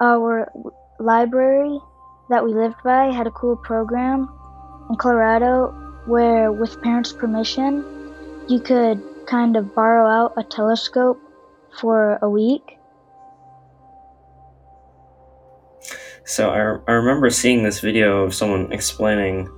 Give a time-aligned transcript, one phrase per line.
[0.00, 0.50] our
[0.98, 1.78] library
[2.28, 4.28] that we lived by had a cool program
[4.88, 5.68] in Colorado
[6.06, 7.84] where, with parents' permission,
[8.48, 11.20] you could kind of borrow out a telescope
[11.78, 12.78] for a week.
[16.24, 19.48] So I, I remember seeing this video of someone explaining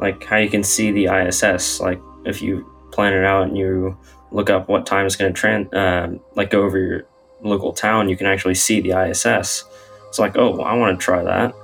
[0.00, 1.80] like how you can see the ISS.
[1.80, 3.96] Like if you plan it out and you
[4.30, 7.06] look up what time it's going to tran uh, like go over your
[7.42, 9.64] local town, you can actually see the ISS.
[10.08, 11.54] It's like, oh, I want to try that.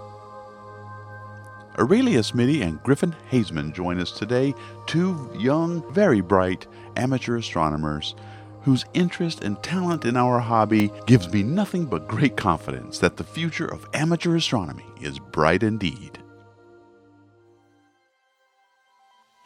[1.76, 4.54] Arelius Mitty and Griffin Haisman join us today,
[4.86, 8.14] two young, very bright amateur astronomers
[8.62, 13.24] whose interest and talent in our hobby gives me nothing but great confidence that the
[13.24, 16.18] future of amateur astronomy is bright indeed.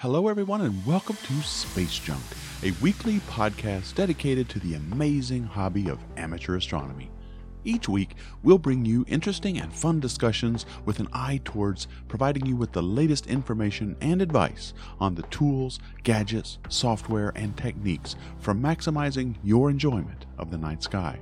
[0.00, 2.22] Hello, everyone, and welcome to Space Junk,
[2.62, 7.10] a weekly podcast dedicated to the amazing hobby of amateur astronomy.
[7.64, 12.56] Each week, we'll bring you interesting and fun discussions with an eye towards providing you
[12.56, 19.34] with the latest information and advice on the tools, gadgets, software, and techniques for maximizing
[19.42, 21.18] your enjoyment of the night sky.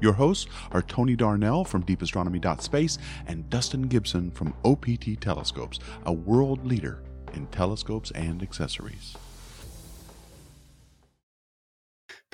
[0.00, 6.66] Your hosts are Tony Darnell from deepastronomy.space and Dustin Gibson from OPT Telescopes, a world
[6.66, 9.16] leader in telescopes and accessories.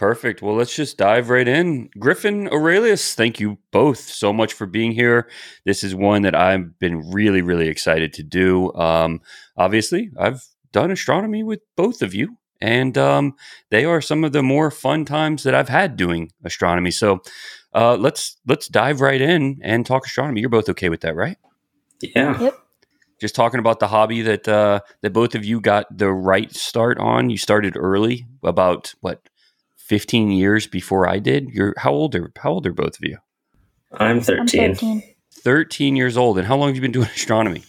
[0.02, 0.42] Perfect.
[0.42, 1.88] Well, let's just dive right in.
[1.96, 5.30] Griffin Arelius, thank you both so much for being here.
[5.64, 8.74] This is one that I've been really, really excited to do.
[8.74, 9.20] Um,
[9.56, 13.36] obviously, I've done astronomy with both of you, and um,
[13.70, 16.90] they are some of the more fun times that I've had doing astronomy.
[16.90, 17.20] So
[17.72, 20.40] uh, let's let's dive right in and talk astronomy.
[20.40, 21.36] You're both okay with that, right?
[22.00, 22.40] Yeah.
[22.40, 22.58] Yep.
[23.20, 26.98] Just talking about the hobby that uh, that both of you got the right start
[26.98, 27.30] on.
[27.30, 29.28] You started early, about what
[29.86, 31.48] 15 years before I did.
[31.50, 33.18] You're how old are how old are both of you?
[33.92, 34.60] I'm 13.
[34.70, 35.02] I'm 13.
[35.32, 36.38] 13 years old.
[36.38, 37.64] And how long have you been doing astronomy?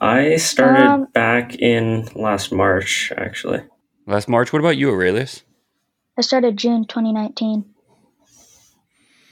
[0.00, 3.62] I started Um, back in last March, actually.
[4.06, 4.52] Last March.
[4.52, 5.42] What about you, Arelius?
[6.18, 7.64] I started June 2019.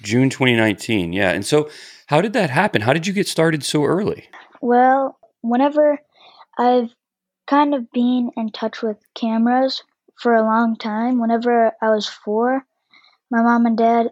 [0.03, 1.13] June 2019.
[1.13, 1.31] Yeah.
[1.31, 1.71] And so
[2.07, 2.83] how did that happen?
[2.83, 4.29] How did you get started so early?
[4.61, 5.99] Well, whenever
[6.59, 6.95] I've
[7.47, 9.83] kind of been in touch with cameras
[10.19, 12.65] for a long time, whenever I was four,
[13.31, 14.09] my mom and dad,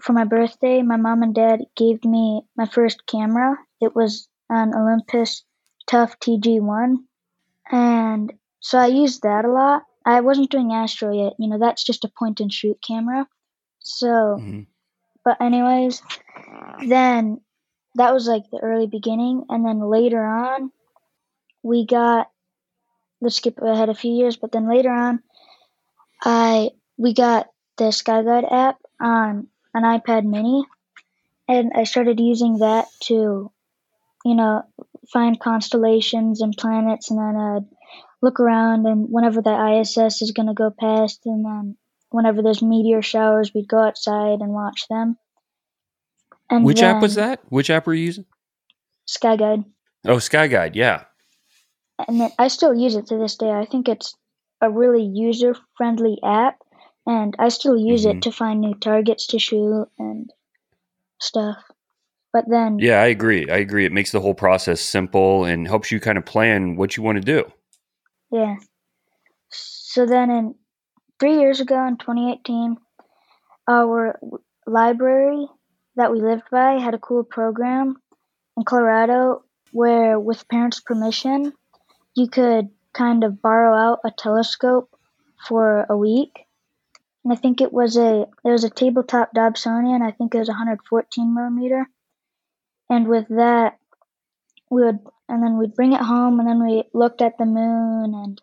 [0.00, 3.56] for my birthday, my mom and dad gave me my first camera.
[3.80, 5.44] It was an Olympus
[5.86, 6.96] Tough TG1.
[7.70, 9.82] And so I used that a lot.
[10.04, 13.26] I wasn't doing Astro yet, you know, that's just a point and shoot camera.
[13.80, 14.66] So, Mhm.
[15.24, 16.02] but, anyways,
[16.86, 17.40] then
[17.96, 19.44] that was like the early beginning.
[19.48, 20.72] And then later on,
[21.62, 22.30] we got,
[23.20, 25.22] let's skip ahead a few years, but then later on,
[26.22, 27.48] I we got
[27.78, 30.64] the SkyGuide app on an iPad mini
[31.48, 33.50] and I started using that to,
[34.24, 34.62] you know,
[35.12, 37.76] find constellations and planets and then I'd
[38.22, 41.76] look around and whenever the ISS is gonna go past and then
[42.10, 45.16] whenever there's meteor showers we'd go outside and watch them.
[46.50, 47.40] And Which app was that?
[47.48, 48.26] Which app were you using?
[49.08, 49.64] SkyGuide.
[50.06, 50.74] Oh, SkyGuide.
[50.74, 51.04] Yeah.
[52.08, 53.50] and I still use it to this day.
[53.50, 54.16] I think it's
[54.60, 56.58] a really user friendly app,
[57.06, 58.16] and I still use Mhm.
[58.16, 60.30] it to find new targets to shoot and
[61.20, 61.56] stuff.
[62.32, 63.48] But then, Yeah, I agree.
[63.50, 63.84] I agree.
[63.86, 67.16] It makes the whole process simple and helps you kind of plan what you want
[67.16, 67.50] to do.
[68.30, 68.56] yeah.
[69.50, 70.54] So then, in
[71.18, 72.76] three years ago, in 2018,
[73.68, 74.18] our
[74.66, 75.46] library
[75.96, 77.96] that we lived by had a cool program
[78.56, 81.52] in Colorado where, with parents' permission,
[82.14, 84.96] you could kind of borrow out a telescope
[85.46, 86.46] for a week.
[87.24, 90.02] And I think it was a it was a tabletop Dobsonian.
[90.02, 91.88] I think it was 114 millimeter.
[92.88, 93.78] And with that,
[94.70, 98.14] we would and then we'd bring it home, and then we looked at the moon.
[98.14, 98.40] And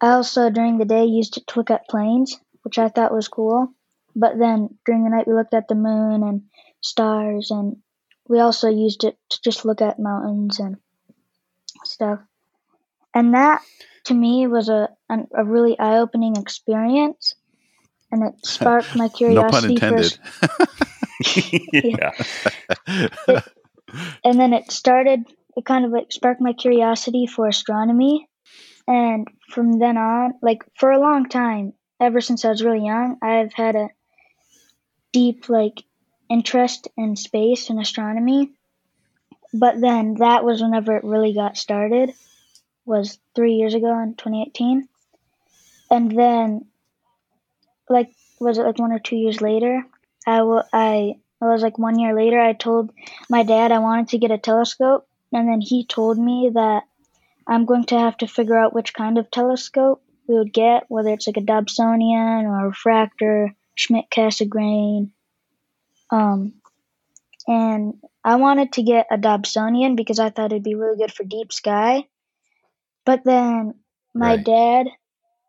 [0.00, 3.28] I also during the day used it to look at planes, which I thought was
[3.28, 3.68] cool.
[4.16, 6.42] But then during the night, we looked at the moon and
[6.80, 7.76] stars, and
[8.28, 10.78] we also used it to just look at mountains and
[11.84, 12.20] stuff.
[13.14, 13.62] And that
[14.04, 17.34] to me was a an, a really eye opening experience,
[18.10, 19.74] and it sparked my curiosity.
[19.74, 20.18] No curiosity pun for intended.
[21.72, 22.12] yeah.
[24.24, 25.24] and then it started
[25.56, 28.28] it kind of like sparked my curiosity for astronomy
[28.86, 33.16] and from then on like for a long time ever since i was really young
[33.22, 33.88] i've had a
[35.12, 35.82] deep like
[36.28, 38.50] interest in space and astronomy
[39.52, 42.12] but then that was whenever it really got started
[42.90, 44.88] was three years ago in 2018
[45.90, 46.66] and then
[47.88, 48.10] like
[48.40, 49.84] was it like one or two years later
[50.26, 52.90] I wa- I it was like one year later, I told
[53.30, 56.82] my dad I wanted to get a telescope, and then he told me that
[57.46, 61.10] I'm going to have to figure out which kind of telescope we would get, whether
[61.10, 65.12] it's like a Dobsonian or a refractor, Schmidt Cassegrain.
[66.10, 66.54] Um,
[67.48, 71.24] and I wanted to get a Dobsonian because I thought it'd be really good for
[71.24, 72.06] deep sky.
[73.04, 73.74] But then
[74.14, 74.44] my Right.
[74.44, 74.86] dad,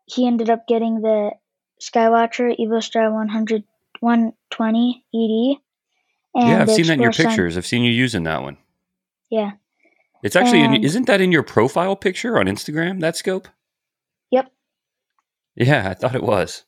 [0.06, 1.32] he ended up getting the
[1.80, 3.64] Skywatcher EvoStar 100,
[4.00, 5.60] 120 ED.
[6.34, 7.56] And yeah, I've seen that in your pictures.
[7.56, 8.56] I've seen you using that one.
[9.30, 9.52] Yeah.
[10.22, 13.00] It's actually in, isn't that in your profile picture on Instagram?
[13.00, 13.48] That scope?
[14.30, 14.52] Yep.
[15.56, 16.64] Yeah, I thought it was.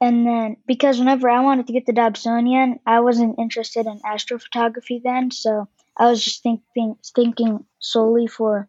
[0.00, 5.02] And then because whenever I wanted to get the Dobsonian, I wasn't interested in astrophotography
[5.02, 8.68] then, so I was just thinking thinking solely for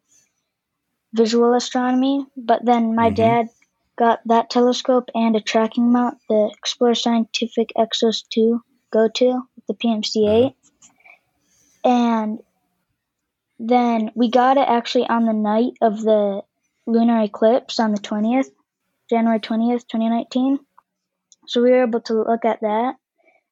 [1.14, 2.26] visual astronomy.
[2.38, 3.16] But then my Mhm.
[3.16, 3.50] dad
[3.98, 9.76] got that telescope and a tracking mount, the Explore Scientific Exos 2 Go to the
[9.76, 10.56] PMC8.
[11.84, 12.40] And
[13.60, 16.42] then we got it actually on the night of the
[16.88, 18.50] lunar eclipse on the 20th,
[19.10, 20.60] January 20th, 2019.
[21.48, 22.96] So we were able to look at that.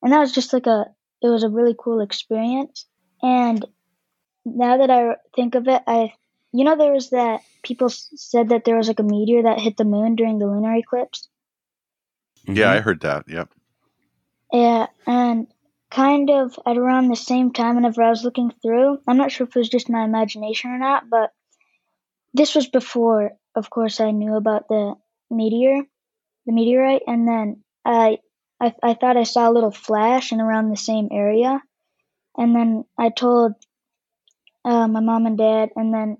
[0.02, 0.86] And that was just like a,
[1.22, 2.86] it was a really cool experience.
[3.22, 3.66] And
[4.46, 6.14] now that I think of it, I,
[6.54, 9.78] you know, there was that, people said that there was like a meteor that hit
[9.78, 11.28] the moon during the lunar eclipse.
[12.48, 12.84] Yeah, I Mhm.
[12.84, 13.28] heard that.
[13.28, 13.50] Yep.
[14.54, 15.48] Yeah, and
[15.92, 19.48] kind of at around the same time, whenever I was looking through, I'm not sure
[19.48, 21.34] if it was just my imagination or not, but
[22.34, 24.96] this was before, of course, I knew about the
[25.30, 25.84] meteor,
[26.46, 28.20] the meteorite, and then I,
[28.60, 31.62] I, I thought I saw a little flash in around the same area,
[32.38, 33.54] and then I told
[34.64, 36.18] uh, my mom and dad, and then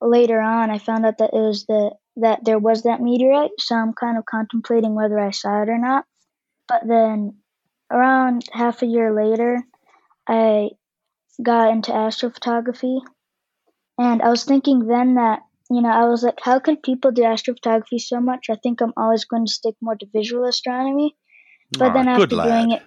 [0.00, 3.76] later on, I found out that it was the that there was that meteorite, so
[3.76, 6.04] I'm kind of contemplating whether I saw it or not.
[6.66, 7.36] But then
[7.90, 9.62] around half a year later,
[10.28, 10.70] I
[11.42, 13.00] got into astrophotography.
[13.98, 15.40] And I was thinking then that,
[15.70, 18.46] you know, I was like, how can people do astrophotography so much?
[18.50, 21.16] I think I'm always going to stick more to visual astronomy.
[21.78, 22.66] But Aw, then good after lad.
[22.68, 22.82] doing it,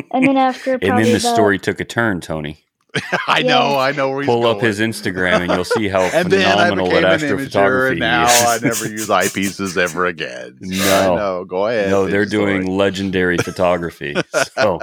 [0.12, 2.64] and then after And then the about- story took a turn, Tony.
[3.26, 3.46] I Yeah.
[3.48, 6.46] know, I know where he's Pull up his Instagram and you'll see how and then
[6.46, 8.42] I phenomenal became that an imager, astrophotography and now is.
[8.46, 10.58] I never use eyepieces ever again.
[10.62, 11.12] So No.
[11.14, 11.44] I know.
[11.44, 11.90] Go ahead.
[11.90, 12.58] no, they're the story.
[12.58, 14.14] doing legendary photography.
[14.54, 14.78] So,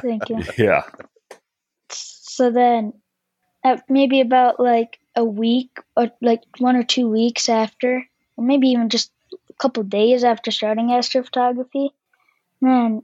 [0.00, 0.42] Thank you.
[0.58, 0.82] yeah.
[1.90, 2.92] So then,
[3.62, 8.04] at maybe about like a week or like one or two weeks after,
[8.36, 11.90] or maybe even just a couple days after starting astrophotography,
[12.60, 13.02] then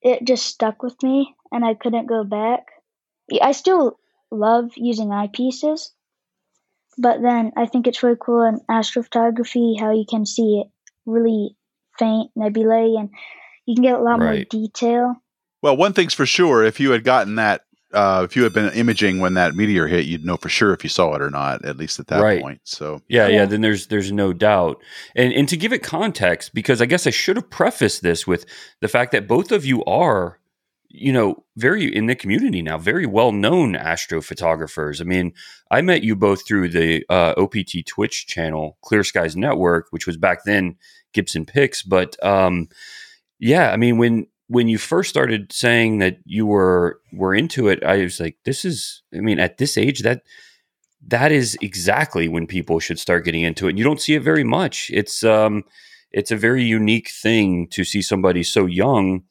[0.00, 2.66] it just stuck with me and I couldn't go back.
[3.40, 3.98] I still
[4.30, 5.90] love using eyepieces,
[6.98, 10.66] but then I think it's really cool in astrophotography how you can see it
[11.06, 11.56] really
[11.98, 13.10] faint nebulae and
[13.66, 15.16] you can get a lot more detail.
[15.62, 17.62] Well, one thing's for sure: if you had gotten that,
[17.92, 20.82] uh, if you had been imaging when that meteor hit, you'd know for sure if
[20.82, 21.64] you saw it or not.
[21.64, 22.40] At least at that Right.
[22.40, 22.60] point.
[22.64, 23.44] So Yeah, yeah, Yeah.
[23.46, 24.82] then there's there's no doubt.
[25.14, 28.44] And and to give it context because I guess I should have prefaced this with
[28.80, 30.38] the fact that both of you are
[30.94, 35.00] you know, very in the community now, very well known astrophotographers.
[35.00, 35.32] I mean,
[35.70, 40.18] I met you both through the uh, OPT Twitch channel, Clear Skies Network, which was
[40.18, 40.76] back then
[41.14, 41.82] Gibson Picks.
[41.82, 42.68] But um,
[43.38, 47.82] yeah, I mean, when when you first started saying that you were were into it,
[47.82, 49.02] I was like, this is.
[49.14, 50.22] I mean, at this age, that
[51.06, 53.70] that is exactly when people should start getting into it.
[53.70, 54.90] And you don't see it very much.
[54.92, 55.64] It's um,
[56.10, 59.22] it's a very unique thing to see somebody so young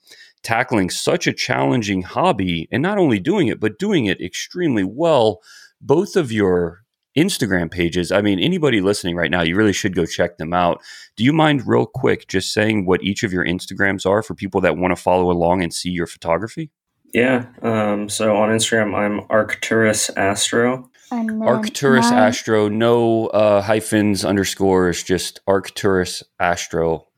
[0.43, 5.39] tackling such a challenging hobby and not only doing it but doing it extremely well
[5.79, 6.83] both of your
[7.17, 10.79] instagram pages i mean anybody listening right now you really should go check them out
[11.17, 14.61] do you mind real quick just saying what each of your instagrams are for people
[14.61, 16.71] that want to follow along and see your photography
[17.13, 17.47] Yeah.
[17.61, 20.89] Um, so on Instagram, I'm Arcturus Astro.
[21.11, 27.09] And then arcturus mine- astro no uh, hyphens underscores just arcturus astro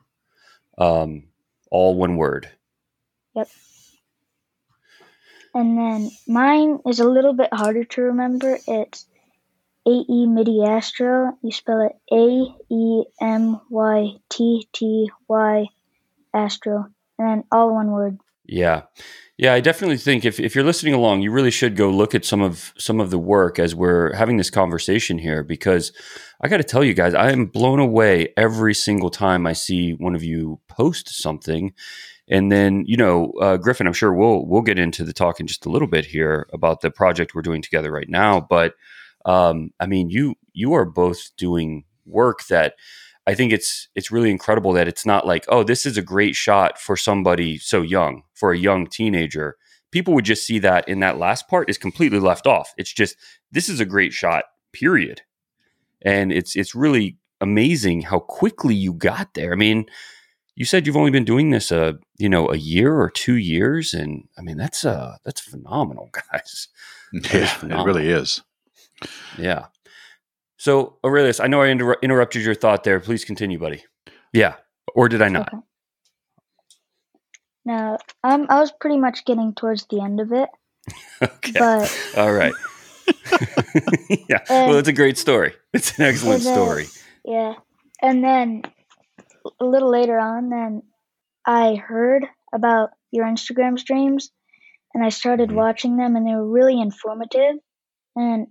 [0.80, 1.26] um,
[1.70, 2.50] all one word
[5.56, 8.58] And then mine is a little bit harder to remember.
[8.68, 9.06] It's
[9.86, 10.04] AE.
[11.42, 15.66] You spell it A E M Y T T Y
[16.34, 16.88] Astro.
[17.20, 18.20] And then all one word.
[18.46, 18.84] Yeah.
[19.38, 22.26] Yeah, I definitely think if, if you're listening along, you really should go look at
[22.26, 25.92] some of some of the work as we're having this conversation here because
[26.42, 29.92] I got to tell you guys, I am blown away every single time I see
[29.94, 31.74] one of you post something.
[32.30, 35.48] And then, you know, uh, Griffin, I'm sure we'll we'll get into the talk in
[35.48, 38.40] just a little bit here about the project we're doing together right now.
[38.40, 38.76] But
[39.26, 42.76] um, I mean, you you are both doing work that
[43.28, 46.36] I think it's it's really incredible that it's not like, oh, this is a great
[46.36, 49.58] shot for somebody so young, for a young teenager,
[49.92, 52.74] people would just see that in that last part is completely left off.
[52.78, 53.16] It's just
[53.52, 55.22] this is a great shot, period.
[56.02, 59.54] And it's it's really amazing how quickly you got there.
[59.54, 59.86] I mean,
[60.56, 63.94] you said you've only been doing this a you know a year or two years,
[63.94, 66.68] and I mean that's uh that's phenomenal, guys.
[67.14, 67.34] That
[67.64, 68.42] Yeah, it really is.
[69.38, 69.66] Yeah.
[70.58, 73.00] So Arelius, I know I inter- interrupted your thought there.
[73.00, 73.84] Please continue, buddy.
[74.32, 74.56] Yeah,
[74.96, 75.54] or did I not?
[75.54, 75.62] Okay.
[77.66, 80.50] Now, um, I was pretty much getting towards the end of it,
[81.22, 81.52] Okay.
[81.58, 82.54] but All right.
[84.30, 84.38] yeah.
[84.50, 85.54] Uh, well, it's a great story.
[85.74, 86.86] It's an excellent and then- story.
[87.26, 87.54] Yeah.
[88.02, 88.64] And then
[89.60, 90.84] a little later on, then
[91.46, 94.32] I heard about your Instagram streams
[94.94, 95.56] and I started Mhm.
[95.56, 97.58] watching them and they were really informative.
[98.16, 98.48] And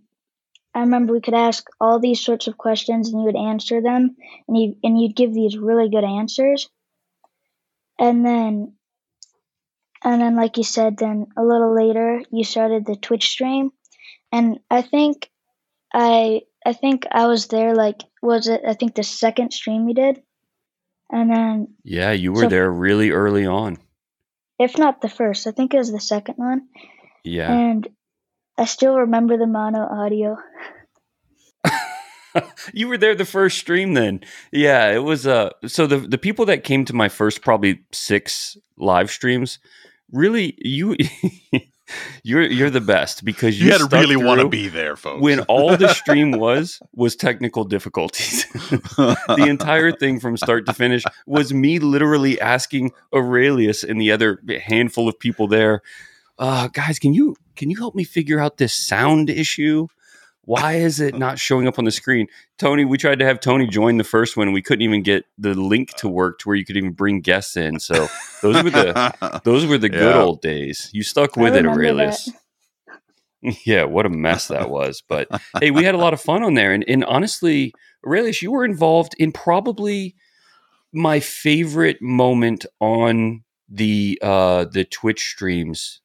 [0.75, 4.17] I remember we could ask all these sorts of questions and you would answer them
[4.49, 6.69] and you and you'd give these really good answers.
[7.99, 8.77] And then
[10.05, 13.71] and then like you said then a little later you started the Twitch stream
[14.33, 15.31] and I think
[15.93, 19.95] I I think I was there like was it I think the second stream you
[19.95, 20.23] did,
[21.13, 23.77] and then Yeah, you were So- there really early on.
[24.59, 26.69] if not the first, I think it was the second one,
[27.25, 27.53] Yeah.
[27.53, 27.87] and
[28.59, 30.37] I still remember the mono audio.
[32.73, 34.21] you were there the first stream then.
[34.53, 38.57] Yeah, it was uh so the the people that came to my first probably 6
[38.79, 39.59] live streams
[40.11, 40.97] really you
[42.23, 45.23] you're you're the best because you, You, had to really want to be there, folks.
[45.23, 48.47] when all the stream was was technical difficulties.
[48.97, 54.41] the entire thing from start to finish was me literally asking Arelius and the other
[54.65, 55.83] handful of people there,
[56.39, 59.87] uh, guys, can you can you help me figure out this sound issue?
[60.45, 62.27] Why is it not showing up on the screen?
[62.59, 65.25] Tony, we tried to have Tony join the first one and we couldn't even get
[65.39, 67.79] the link to work to where you could even bring guests in.
[67.79, 68.09] So
[68.43, 70.91] those were the those were the good old days.
[70.93, 72.29] You stuck with it, remember Arelius.
[73.67, 75.03] Yeah, what a mess that was.
[75.09, 75.27] But
[75.61, 76.73] hey, we had a lot of fun on there.
[76.73, 77.73] And, and honestly,
[78.07, 80.15] Arelius, you were involved in probably
[80.93, 86.03] my favorite moment on the uh, the Twitch streams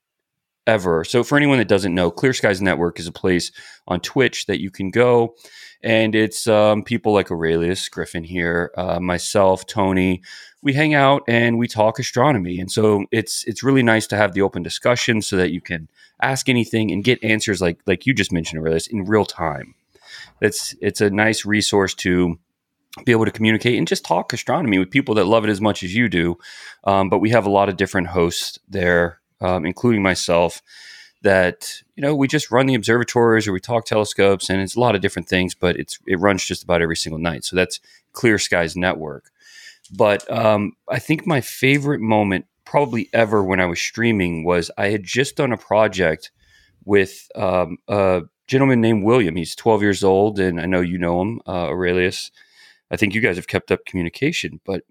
[0.68, 1.04] ever.
[1.04, 3.52] So for anyone that doesn't know, Clear Skies Network is a place
[3.88, 5.36] on Twitch that you can go,
[5.82, 10.22] and it's um, people like Arelius Griffin here, uh, myself, Tony.
[10.62, 14.34] We hang out and we talk astronomy, and so it's it's really nice to have
[14.34, 15.88] the open discussion so that you can
[16.22, 19.76] ask anything and get answers like like you just mentioned Arelius in real time.
[20.42, 22.38] It's it's a nice resource to
[23.06, 25.84] be able to communicate and just talk astronomy with people that love it as much
[25.84, 26.38] as you do.
[26.84, 30.62] Um, but we have a lot of different hosts there, um, including myself,
[31.22, 34.80] that you know we just run the observatories or we talk telescopes, and it's a
[34.80, 35.56] lot of different things.
[35.56, 37.44] But it's it runs just about every single night.
[37.44, 37.80] So that's
[38.14, 39.32] Clear Skies Network.
[39.96, 44.88] But um, I think my favorite moment, probably ever, when I was streaming was I
[44.90, 46.32] had just done a project
[46.86, 49.36] with um, a gentleman named William.
[49.36, 52.32] He's 12 years old, and I know you know him, uh, Arelius.
[52.90, 54.84] I think you guys have kept up communication, but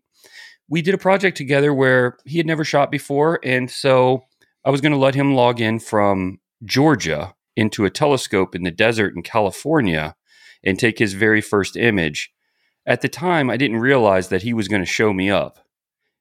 [0.69, 3.41] we did a project together where he had never shot before.
[3.43, 4.25] And so
[4.67, 8.73] I was going to let him log in from Georgia into a telescope in the
[8.73, 10.17] desert in California
[10.65, 12.33] and take his very first image.
[12.85, 15.61] At the time, I didn't realize that he was going to show me up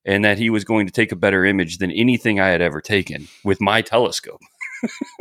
[0.06, 2.82] and that he was going to take a better image than anything I had ever
[2.82, 4.42] taken with my telescope.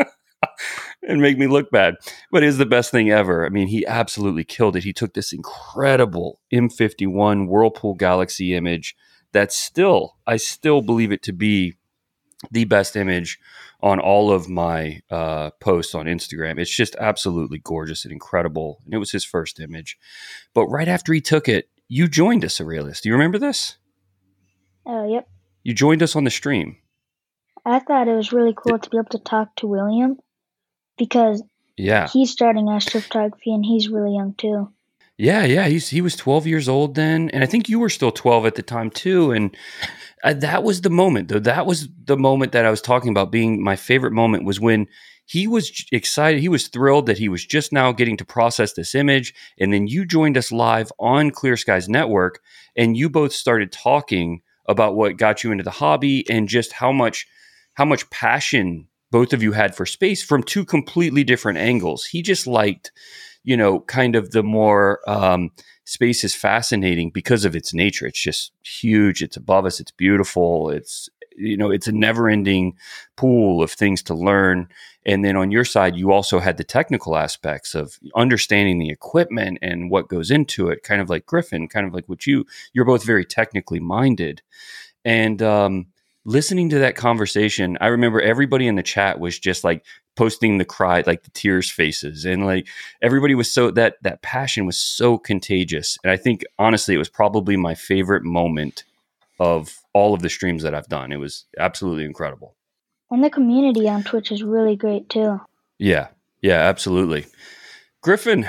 [1.03, 1.95] and make me look bad.
[2.31, 3.47] But it's the best thing ever.
[3.47, 4.85] I mean, he absolutely killed it.
[4.85, 8.95] He took this incredible M51 Whirlpool Galaxy image
[9.33, 11.79] that's still, I still believe it to be
[12.51, 13.39] the best image
[13.81, 16.59] on all of my uh, posts on Instagram.
[16.59, 18.81] It's just absolutely gorgeous and incredible.
[18.85, 19.99] And it was his first image.
[20.55, 23.01] But right after he took it, you joined us, Arelius.
[23.03, 23.77] Do you remember this?
[24.87, 25.29] Oh, yep.
[25.63, 26.77] You joined us on the stream.
[27.65, 30.19] I thought it was really cool to be able to talk to William
[30.99, 31.43] because
[31.77, 32.09] Yeah.
[32.09, 34.71] he's starting astrophotography and he's really young too.
[35.17, 38.11] Yeah, yeah, he's he was 12 years old then, and I think you were still
[38.11, 39.31] 12 at the time too.
[39.31, 39.57] And
[40.25, 41.39] uh, that was the moment, though.
[41.39, 44.89] That was the moment that I was talking about being my favorite moment was when
[45.27, 48.95] he was excited, he was thrilled that he was just now getting to process this
[48.95, 52.41] image, and then you joined us live on Clear Skies Network,
[52.77, 56.91] and you both started talking about what got you into the hobby and just how
[56.91, 57.27] much
[57.75, 62.05] how much passion both of you had for space from two completely different angles.
[62.05, 62.91] He just liked
[63.45, 65.51] you know, kind of the more um,
[65.85, 68.07] space is fascinating because of its nature.
[68.07, 69.23] It's just huge.
[69.23, 69.81] It's above us.
[69.81, 70.71] It's beautiful.
[70.71, 72.77] It's you know, it's a never-ending
[73.17, 74.69] pool of things to learn.
[75.05, 79.59] And then on your side, you also had the technical aspects of understanding the equipment
[79.61, 80.85] and what goes into it.
[80.85, 82.47] Kind of like Griffin, kind of like what you.
[82.73, 84.43] You're both very technically minded,
[85.05, 85.87] and um,
[86.25, 89.85] listening to that conversation, I remember everybody in the chat was just like
[90.17, 92.67] posting the cry, like the tears faces, and like
[93.03, 95.99] everybody was so that that passion was so contagious.
[96.03, 98.85] And I think honestly, it was probably my favorite moment
[99.39, 101.13] of all of the streams that I've done.
[101.13, 102.55] It was absolutely incredible.
[103.11, 105.41] And the community on Twitch is really great too.
[105.79, 106.09] Yeah,
[106.41, 107.27] yeah, absolutely.
[108.01, 108.49] Griffin, do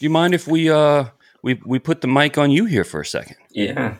[0.00, 1.06] you mind if we uh
[1.42, 3.36] we we put the mic on you here for a second?
[3.50, 3.96] Yeah.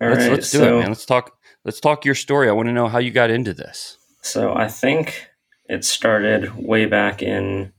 [0.00, 0.88] All let's right, let's do so, it, man.
[0.88, 1.36] Let's talk.
[1.64, 2.48] Let's talk your story.
[2.48, 3.98] I want to know how you got into this.
[4.22, 5.26] So I think
[5.68, 7.72] it started way back in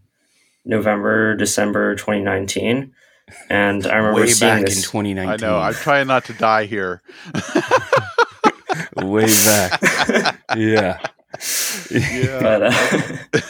[0.65, 2.93] November, December 2019.
[3.50, 4.77] And I remember Way seeing back this.
[4.77, 5.29] in 2019.
[5.29, 5.57] I know.
[5.57, 7.01] I'm trying not to die here.
[8.97, 9.81] Way back.
[10.57, 11.00] yeah.
[11.89, 12.39] Yeah.
[12.41, 13.17] but, uh,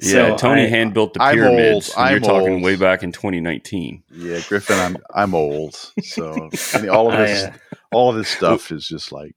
[0.00, 1.90] Yeah, so Tony I- hand built the I'm pyramids.
[1.90, 1.98] old.
[1.98, 4.02] and you're I'm talking way back in 2019.
[4.10, 7.52] yeah, Griffin, I'm I'm old, so I mean, all of I, this uh,
[7.92, 9.34] all of this stuff is just like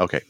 [0.00, 0.20] okay.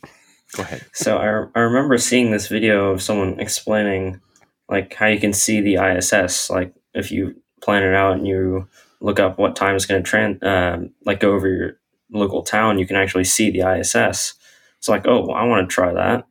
[0.56, 0.84] Go ahead.
[0.92, 4.20] So I, I remember seeing this video of someone explaining
[4.68, 6.50] like how you can see the ISS.
[6.50, 8.68] Like if you plan it out and you
[9.00, 11.78] look up what time it's going to tran um, like go over your
[12.10, 14.34] local town, you can actually see the ISS.
[14.78, 16.26] It's like, oh, well, I want to try that.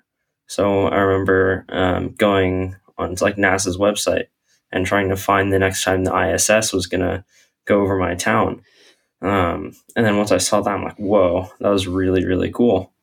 [0.48, 4.27] So I remember um, going on like NASA's website
[4.72, 7.24] and trying to find the next time the ISS was going to
[7.65, 8.63] go over my town.
[9.22, 12.94] Um, and then once I saw that, I'm like, whoa, that was really really cool.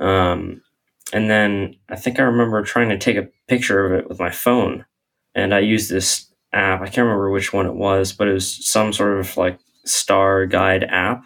[0.00, 0.62] Um,
[1.12, 4.30] and then I think I remember trying to take a picture of it with my
[4.30, 4.84] phone.
[5.34, 6.80] And I used this app.
[6.80, 10.46] I can't remember which one it was, but it was some sort of like star
[10.46, 11.24] guide app.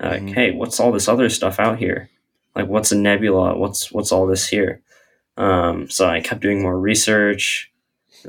[0.00, 0.34] Like, Mhm.
[0.34, 2.10] hey, what's all this other stuff out here?
[2.56, 3.56] Like, what's a nebula?
[3.56, 4.80] What's what's all this here?
[5.36, 7.70] Um, so I kept doing more research.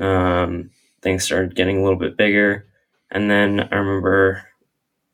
[0.00, 0.70] Um,
[1.02, 2.66] things started getting a little bit bigger,
[3.10, 4.44] and then I remember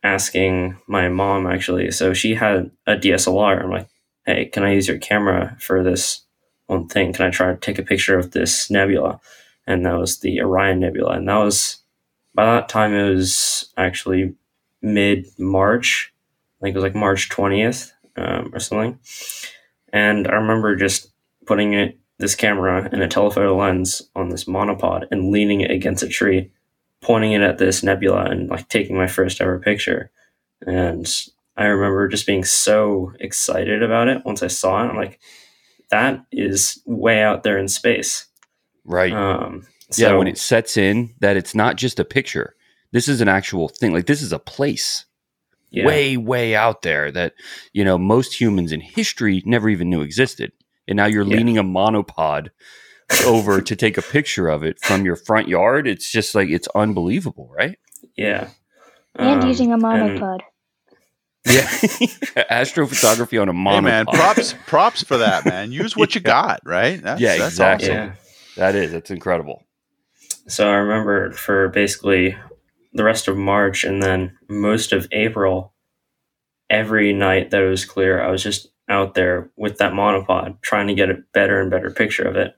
[0.03, 1.91] asking my mom actually.
[1.91, 3.62] So she had a DSLR.
[3.62, 3.89] I'm like,
[4.26, 6.23] hey, can I use your camera for this
[6.67, 7.12] one thing?
[7.12, 9.20] Can I try to take a picture of this nebula?
[9.66, 11.12] And that was the Orion Nebula.
[11.12, 11.79] And that was,
[12.35, 14.35] by that time, it was actually
[14.81, 16.12] mid March.
[16.61, 18.99] I think it was like March 20th um, or something.
[19.92, 21.12] And I remember just
[21.46, 26.05] putting it, this camera and a telephoto lens on this monopod and leaning it against
[26.05, 26.53] a tree,
[27.01, 30.11] pointing it at this nebula and like taking my first ever picture.
[30.64, 31.09] And
[31.57, 34.88] I remember just being so excited about it once I saw it.
[34.88, 35.21] I'm like,
[35.91, 38.27] that is way out there in space.
[38.85, 39.12] Right.
[39.12, 42.55] Um, yeah, when it sets in that it's not just a picture.
[42.93, 43.93] This is an actual thing.
[43.93, 45.05] Like this is a place
[45.71, 47.35] yeah, way, way out there that,
[47.73, 50.53] you know, most humans in history never even knew existed.
[50.88, 51.37] And now you're Yeah.
[51.37, 52.49] leaning a monopod
[53.27, 55.87] over to take a picture of it from your front yard.
[55.87, 57.79] It's just like it's unbelievable, right?
[58.17, 58.49] yeah,
[59.15, 60.41] And Um, using a and- monopod.
[61.44, 61.62] Yeah.
[62.50, 63.74] Astrophotography on a monopod.
[63.74, 65.72] Hey man, props props for that, man.
[65.72, 67.02] Use what you got, right?
[67.02, 67.90] That's, Yeah, that's exactly.
[67.90, 67.96] awesome.
[68.09, 68.14] yeah.
[68.57, 68.92] That is.
[68.92, 69.64] That's incredible.
[70.48, 72.37] So I remember for basically
[72.92, 75.72] the rest of March and then most of April,
[76.68, 80.88] every night that it was clear, I was just out there with that monopod trying
[80.88, 82.55] to get a better and better picture of it.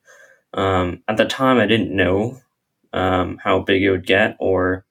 [0.52, 2.40] Um, at the time, I didn't know
[2.92, 4.84] um, how big it would get or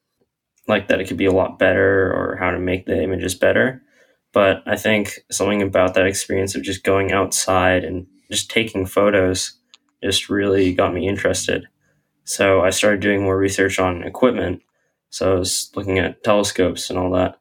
[0.67, 3.81] like that it could be a lot better or how to make the images better.
[4.31, 9.57] But I think something about that experience of just going outside and just taking photos
[10.03, 11.67] just really got me interested.
[12.25, 14.61] So I started doing more research on equipment.
[15.09, 17.39] So I was looking at telescopes and all that.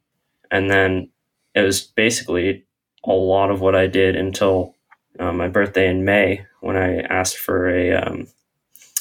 [0.51, 1.11] And then
[1.55, 2.67] it was basically
[3.05, 4.75] a lot of what I did until
[5.19, 8.27] uh, my birthday in May when I asked for a, um,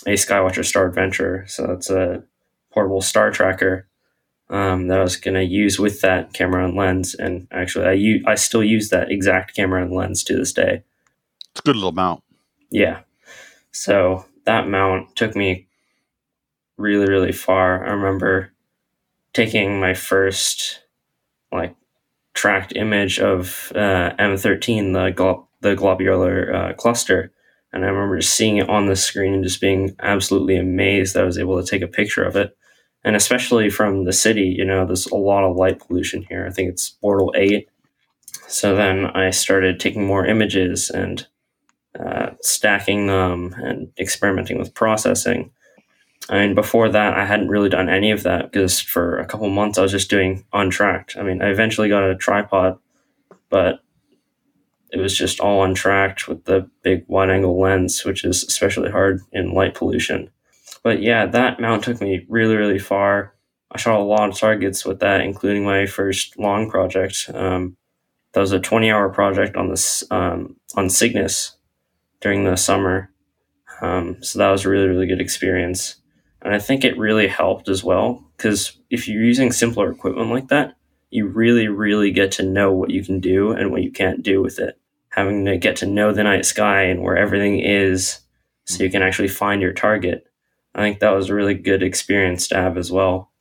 [0.05, 1.45] a Skywatcher Star Adventure.
[1.47, 2.23] So that's a
[2.71, 3.87] portable star tracker
[4.51, 7.15] um, that I was going to use with that camera and lens.
[7.15, 10.83] And actually, I, u- I still use that exact camera and lens to this day.
[11.51, 12.23] It's a good little mount.
[12.69, 13.01] Yeah.
[13.71, 15.67] So that mount took me
[16.77, 17.85] really, really far.
[17.85, 18.51] I remember
[19.33, 20.81] taking my first
[21.51, 21.75] like
[22.33, 27.31] tracked image of uh, M13, the glo- the globular uh, cluster,
[27.71, 31.23] and I remember just seeing it on the screen and just being absolutely amazed that
[31.23, 32.57] I was able to take a picture of it.
[33.03, 36.45] And especially from the city, you know, there's a lot of light pollution here.
[36.45, 37.67] I think it's Bortle 8.
[38.47, 41.25] So then I started taking more images and
[41.99, 45.51] uh, stacking them and experimenting with processing.
[46.29, 49.49] I mean, before that, I hadn't really done any of that because for a couple
[49.49, 51.17] months I was just doing untracked.
[51.17, 52.77] I mean, I eventually got a tripod,
[53.49, 53.83] but
[54.91, 59.21] it was just all untracked with the big wide angle lens, which is especially hard
[59.31, 60.29] in light pollution.
[60.83, 63.35] But yeah, that mount took me really, really far.
[63.71, 67.29] I shot a lot of targets with that, including my first long project.
[67.33, 67.77] Um,
[68.33, 71.57] that was a 20 hour project on this um, on Cygnus
[72.19, 73.11] during the summer.
[73.81, 75.95] Um, so that was a really really good experience,
[76.41, 80.49] and I think it really helped as well because if you're using simpler equipment like
[80.49, 80.75] that,
[81.09, 84.41] you really really get to know what you can do and what you can't do
[84.41, 84.77] with it.
[85.09, 88.19] Having to get to know the night sky and where everything is,
[88.65, 90.25] so you can actually find your target.
[90.73, 93.31] I think that was a really good experience to have as well.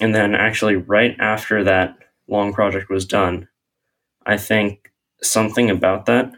[0.00, 1.96] And then actually right after that
[2.28, 3.48] long project was done,
[4.26, 6.32] I think something about that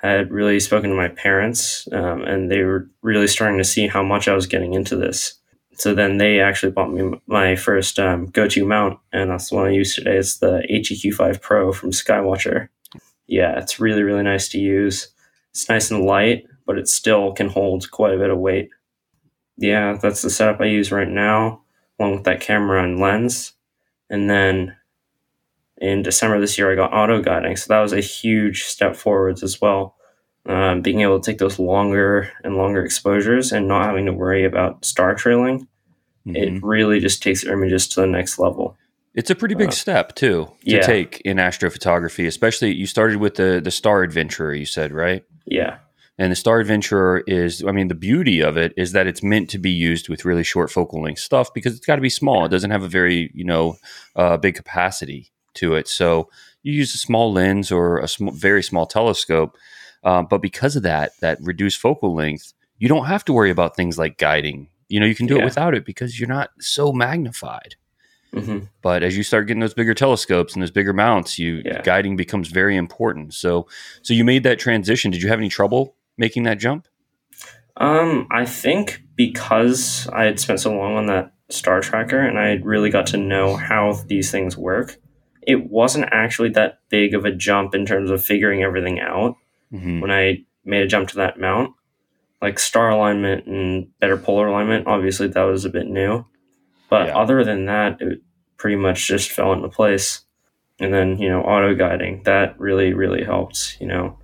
[0.00, 4.02] had really spoken to my parents, um, and they were really starting to see how
[4.02, 5.34] much I was getting into this.
[5.74, 9.66] So then they actually bought me my first um, go-to mount, and that's the one
[9.66, 10.16] I use today.
[10.16, 12.68] It's the HEQ5 Pro from Skywatcher.
[13.26, 15.08] Yeah, it's really really nice to use.
[15.50, 18.70] It's nice and light, but it still can hold quite a bit of weight.
[19.60, 21.60] Yeah, that's the setup I use right now,
[21.98, 23.52] along with that camera and lens.
[24.08, 24.74] And then
[25.76, 27.56] in December this year, I got auto guiding.
[27.56, 29.96] So that was a huge step forwards as well.
[30.46, 34.46] Um, being able to take those longer and longer exposures and not having to worry
[34.46, 35.68] about star trailing,
[36.26, 36.36] mm-hmm.
[36.36, 38.78] it really just takes your images to the next level.
[39.14, 40.80] It's a pretty big uh, step too to yeah.
[40.80, 45.24] take in astrophotography, especially you started with the the Star Adventurer, you said, right?
[45.44, 45.78] Yeah.
[46.20, 49.48] And the Star Adventurer is, I mean, the beauty of it is that it's meant
[49.50, 52.44] to be used with really short focal length stuff because it's got to be small.
[52.44, 53.78] It doesn't have a very, you know,
[54.16, 55.88] uh, big capacity to it.
[55.88, 56.28] So
[56.62, 59.56] you use a small lens or a sm- very small telescope.
[60.04, 63.74] Um, but because of that, that reduced focal length, you don't have to worry about
[63.74, 64.68] things like guiding.
[64.88, 65.40] You know, you can do yeah.
[65.40, 67.76] it without it because you're not so magnified.
[68.34, 68.66] Mm-hmm.
[68.82, 71.80] But as you start getting those bigger telescopes and those bigger mounts, you yeah.
[71.80, 73.32] guiding becomes very important.
[73.32, 73.68] So,
[74.02, 75.10] so you made that transition.
[75.10, 76.86] Did you have any trouble making that jump?
[77.78, 82.60] Um, I think because I had spent so long on that star tracker and I
[82.62, 84.98] really got to know how these things work,
[85.42, 89.36] it wasn't actually that big of a jump in terms of figuring everything out
[89.72, 90.00] mm-hmm.
[90.00, 91.72] when I made a jump to that mount.
[92.42, 96.26] Like star alignment and better polar alignment, obviously that was a bit new.
[96.90, 97.18] But yeah.
[97.18, 98.20] other than that, it
[98.58, 100.20] pretty much just fell into place.
[100.78, 104.18] And then, you know, auto guiding, that really, really helped, you know.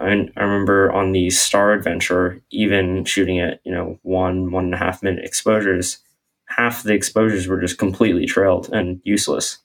[0.00, 4.74] I, I remember on the Star Adventure, even shooting at, you know, one, one and
[4.74, 5.98] a half minute exposures,
[6.46, 9.58] half the exposures were just completely trailed and useless.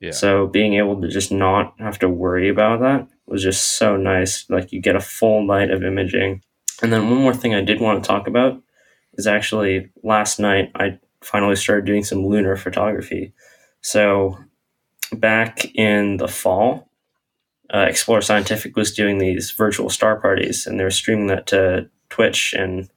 [0.00, 0.10] Yeah.
[0.10, 4.48] So being able to just not have to worry about that was just so nice.
[4.50, 6.42] Like you get a full night of imaging.
[6.82, 8.60] And then one more thing I did want to talk about
[9.14, 13.32] is actually last night I finally started doing some lunar photography.
[13.80, 14.38] So
[15.12, 16.90] back in the fall,
[17.72, 21.88] uh, Explore Scientific was doing these virtual star parties, and they were streaming that to
[22.10, 22.90] Twitch and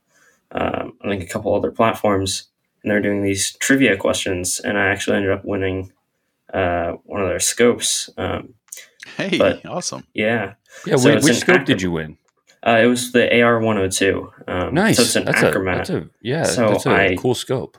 [0.52, 2.48] um, I think a couple other platforms.
[2.84, 5.92] And they're doing these trivia questions, and I actually ended up winning
[6.54, 8.10] uh, one of their scopes.
[8.18, 8.54] Um,
[9.18, 10.06] hey, but, awesome!
[10.14, 10.54] Yeah,
[10.86, 10.98] yeah.
[10.98, 12.18] So which scope acro- did you win?
[12.66, 14.34] Uh, it was the AR one hundred oh two.
[14.48, 14.98] Um, nice.
[14.98, 15.74] So it's an that's Achromat.
[15.74, 17.78] A, that's a, yeah, so that's a I cool scope.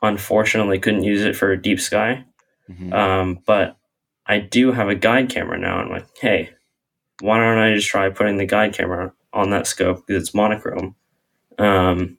[0.00, 2.24] Unfortunately, couldn't use it for deep sky,
[2.70, 2.92] mm-hmm.
[2.92, 3.76] um, but
[4.28, 5.76] I do have a guide camera now.
[5.78, 6.50] I'm like, hey,
[7.20, 10.96] why don't I just try putting the guide camera on that scope because it's monochrome,
[11.58, 12.18] um,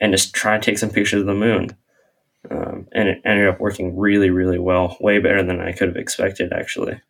[0.00, 1.76] and just try to take some pictures of the moon.
[2.50, 5.96] Um, and it ended up working really, really well, way better than I could have
[5.96, 7.00] expected, actually.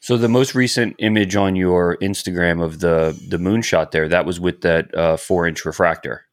[0.00, 4.38] So the most recent image on your Instagram of the the moonshot there, that was
[4.38, 6.26] with that uh, four inch refractor.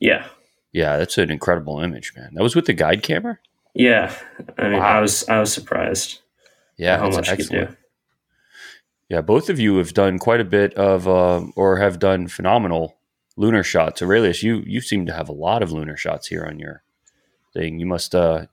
[0.00, 0.26] Yeah,
[0.72, 2.34] yeah, that's an incredible image, man.
[2.34, 3.38] That was with the guide camera.
[3.74, 4.14] Yeah,
[4.58, 4.98] I mean, wow.
[4.98, 6.21] I was I was surprised.
[6.82, 7.70] Yeah, how much excellent.
[7.70, 7.76] you do.
[9.08, 12.96] Yeah, both of you have done quite a bit of, uh, or have done phenomenal
[13.36, 14.00] lunar shots.
[14.00, 16.82] Arelius, you you seem to have a lot of lunar shots here on your
[17.52, 17.78] thing.
[17.78, 18.14] You must.
[18.14, 18.46] uh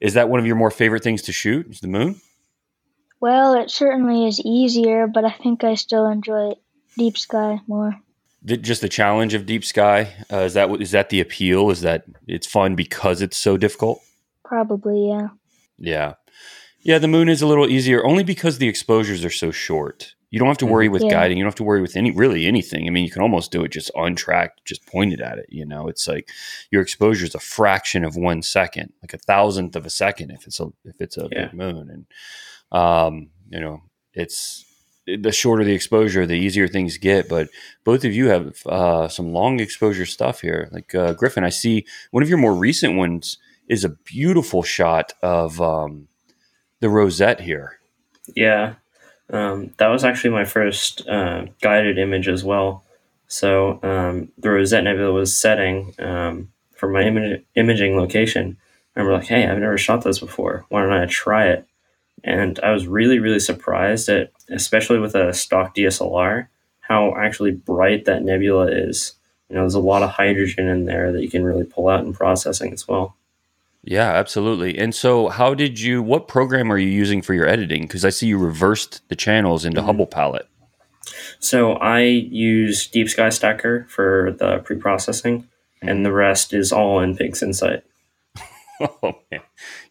[0.00, 1.70] Is that one of your more favorite things to shoot?
[1.70, 2.20] Is the moon?
[3.20, 6.54] Well, it certainly is easier, but I think I still enjoy
[6.96, 7.96] deep sky more.
[8.42, 11.70] The, just the challenge of deep sky uh, is that is that the appeal?
[11.70, 14.00] Is that it's fun because it's so difficult?
[14.44, 15.28] Probably, yeah.
[15.78, 16.14] Yeah,
[16.82, 16.98] yeah.
[16.98, 20.14] The moon is a little easier only because the exposures are so short.
[20.30, 20.94] You don't have to worry mm-hmm.
[20.94, 21.10] with yeah.
[21.10, 21.36] guiding.
[21.36, 22.86] You don't have to worry with any really anything.
[22.86, 25.46] I mean, you can almost do it just untracked, just pointed at it.
[25.50, 26.30] You know, it's like
[26.70, 30.46] your exposure is a fraction of one second, like a thousandth of a second if
[30.46, 31.46] it's a if it's a yeah.
[31.46, 32.06] big moon, and
[32.80, 33.82] um, you know,
[34.14, 34.64] it's
[35.06, 37.28] the shorter the exposure, the easier things get.
[37.28, 37.48] But
[37.84, 40.70] both of you have uh, some long exposure stuff here.
[40.72, 43.36] Like uh, Griffin, I see one of your more recent ones
[43.68, 46.08] is a beautiful shot of um,
[46.82, 47.78] the rosette here.
[48.36, 48.74] Yeah,
[49.30, 52.84] um, that was actually my first uh, guided image as well.
[53.28, 58.58] So um, the Rosette Nebula was setting um, for my Im- imaging location.
[58.94, 60.66] I remember like, hey, I've never shot this before.
[60.68, 61.66] Why don't I try it?
[62.24, 66.48] and I was really really surprised at, especially with a stock DSLR,
[66.80, 69.14] how actually bright that nebula is.
[69.48, 72.04] You know, there's a lot of hydrogen in there that you can really pull out
[72.04, 73.16] in processing as well.
[73.84, 74.78] Yeah, absolutely.
[74.78, 76.02] And so, how did you?
[76.02, 77.82] What program are you using for your editing?
[77.82, 79.86] Because I see you reversed the channels into Mhm.
[79.86, 80.46] Hubble Palette.
[81.40, 85.48] So I use Deep Sky Stacker for the pre-processing,
[85.82, 87.82] and the rest is all in PixInsight.
[88.80, 89.40] Oh man,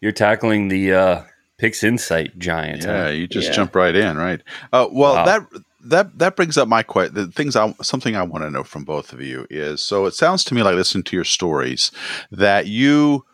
[0.02, 1.22] you're tackling the uh,
[1.60, 2.82] PixInsight giant.
[2.84, 3.10] Yeah, huh?
[3.10, 3.54] you just Yeah.
[3.54, 4.40] jump right in, right?
[4.72, 5.24] Uh, well, Wow.
[5.24, 5.42] that
[5.84, 7.14] that that brings up my question.
[7.14, 10.14] The things I something I want to know from both of you is so it
[10.14, 11.90] sounds to me like listening to your stories
[12.30, 13.24] that you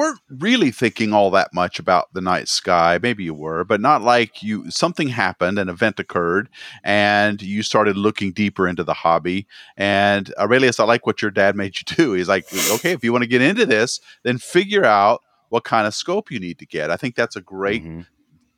[0.00, 2.98] weren't really thinking all that much about the night sky.
[3.02, 4.70] Maybe you were, but not like you.
[4.70, 6.48] Something happened, an event occurred,
[6.82, 9.46] and you started looking deeper into the hobby.
[9.76, 12.12] And Arelius, I like what your dad made you do.
[12.14, 15.86] He's like, okay, if you want to get into this, then figure out what kind
[15.86, 16.90] of scope you need to get.
[16.90, 18.06] I think that's a great Mhm.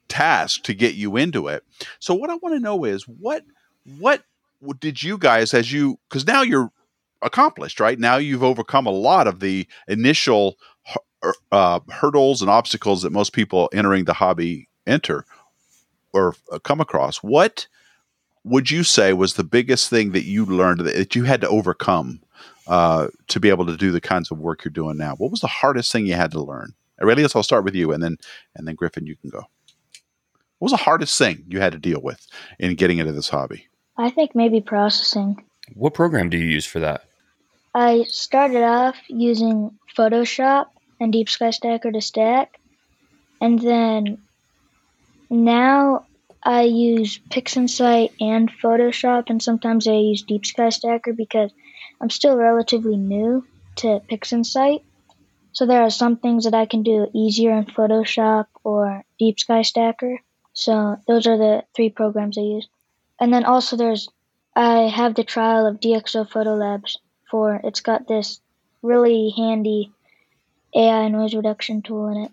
[0.09, 1.65] task to get you into it.
[2.01, 3.43] So what I want to know is what
[3.99, 4.23] what
[4.79, 6.71] did you guys as you because now you're
[7.23, 7.99] accomplished, right?
[7.99, 10.57] Now you've overcome a lot of the initial
[11.51, 15.25] uh, hurdles and obstacles that most people entering the hobby enter
[16.13, 17.19] or uh, come across.
[17.19, 17.67] What
[18.45, 21.49] would you say was the biggest thing that you learned that, that you had to
[21.49, 22.21] overcome
[22.67, 25.15] uh, to be able to do the kinds of work you're doing now?
[25.17, 26.75] What was the hardest thing you had to learn?
[27.01, 28.17] Arelius, I'll start with you, and then
[28.55, 29.39] and then Griffin, you can go.
[30.59, 32.25] What was the hardest thing you had to deal with
[32.61, 33.67] in getting into this hobby?
[33.97, 35.45] I think maybe processing.
[35.75, 37.05] What program do you use for that?
[37.75, 40.67] I started off using Photoshop
[41.03, 42.59] and Deep Sky Stacker to stack,
[43.41, 44.19] and then
[45.29, 46.07] now
[46.43, 51.53] I use PixInsight and Photoshop, and sometimes I use Deep Sky Stacker because
[52.01, 53.45] I'm still relatively new
[53.77, 54.83] to PixInsight.
[55.53, 59.63] So there are some things that I can do easier in Photoshop or Deep Sky
[59.63, 60.19] Stacker.
[60.55, 62.69] So those are the three programs I use.
[63.21, 64.09] And then also there's
[64.55, 66.99] I have the trial of DxO Photo Labs
[67.31, 68.41] for it's got this
[68.83, 69.93] really handy
[70.75, 72.33] AI noise reduction tool in it.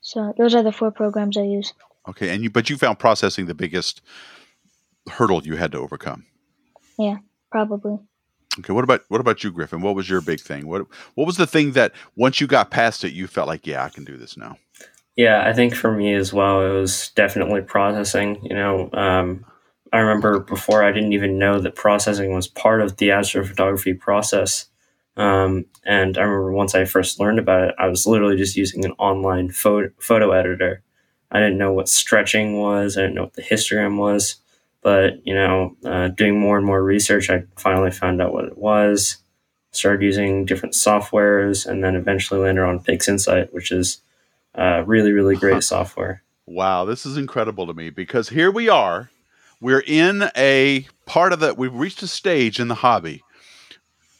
[0.00, 1.72] So those are the four programs I use.
[2.08, 4.02] Okay, and you but you found processing the biggest
[5.08, 6.26] hurdle you had to overcome.
[6.98, 7.18] Yeah,
[7.50, 7.98] probably.
[8.58, 9.80] Okay, what about what about you, Griffin?
[9.80, 10.66] What was your big thing?
[10.66, 13.84] What what was the thing that once you got past it, you felt like, yeah,
[13.84, 14.56] I can do this now?
[15.16, 18.40] Yeah, I think for me as well, it was definitely processing.
[18.42, 19.44] You know, um,
[19.92, 24.66] I remember before I didn't even know that processing was part of the astrophotography process.
[25.16, 28.84] Um, and I remember once I first learned about it, I was literally just using
[28.84, 30.82] an online photo, photo editor.
[31.30, 34.36] I didn't know what stretching was, I didn't know what the histogram was.
[34.82, 38.58] But, you know, uh, doing more and more research, I finally found out what it
[38.58, 39.18] was,
[39.70, 44.02] started using different softwares, and then eventually landed on PixInsight, which is
[44.56, 46.22] uh, really, really great software.
[46.46, 49.10] Wow, this is incredible to me because here we are.
[49.60, 53.22] We're in a part of the, we've reached a stage in the hobby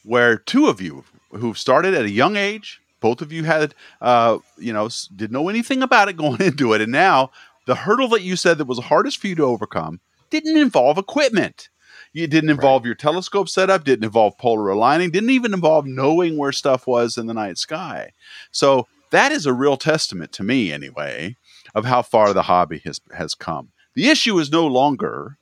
[0.03, 4.37] where two of you who've started at a young age, both of you had, uh,
[4.57, 6.81] you know, didn't know anything about it going into it.
[6.81, 7.31] And now
[7.65, 11.69] the hurdle that you said that was hardest for you to overcome didn't involve equipment.
[12.13, 16.51] It didn't involve your telescope setup, didn't involve polar aligning, didn't even involve knowing where
[16.51, 18.11] stuff was in the night sky.
[18.51, 21.37] So that is a real testament to me, anyway,
[21.73, 23.71] of how far the hobby has has come.
[23.95, 25.37] The issue is no longer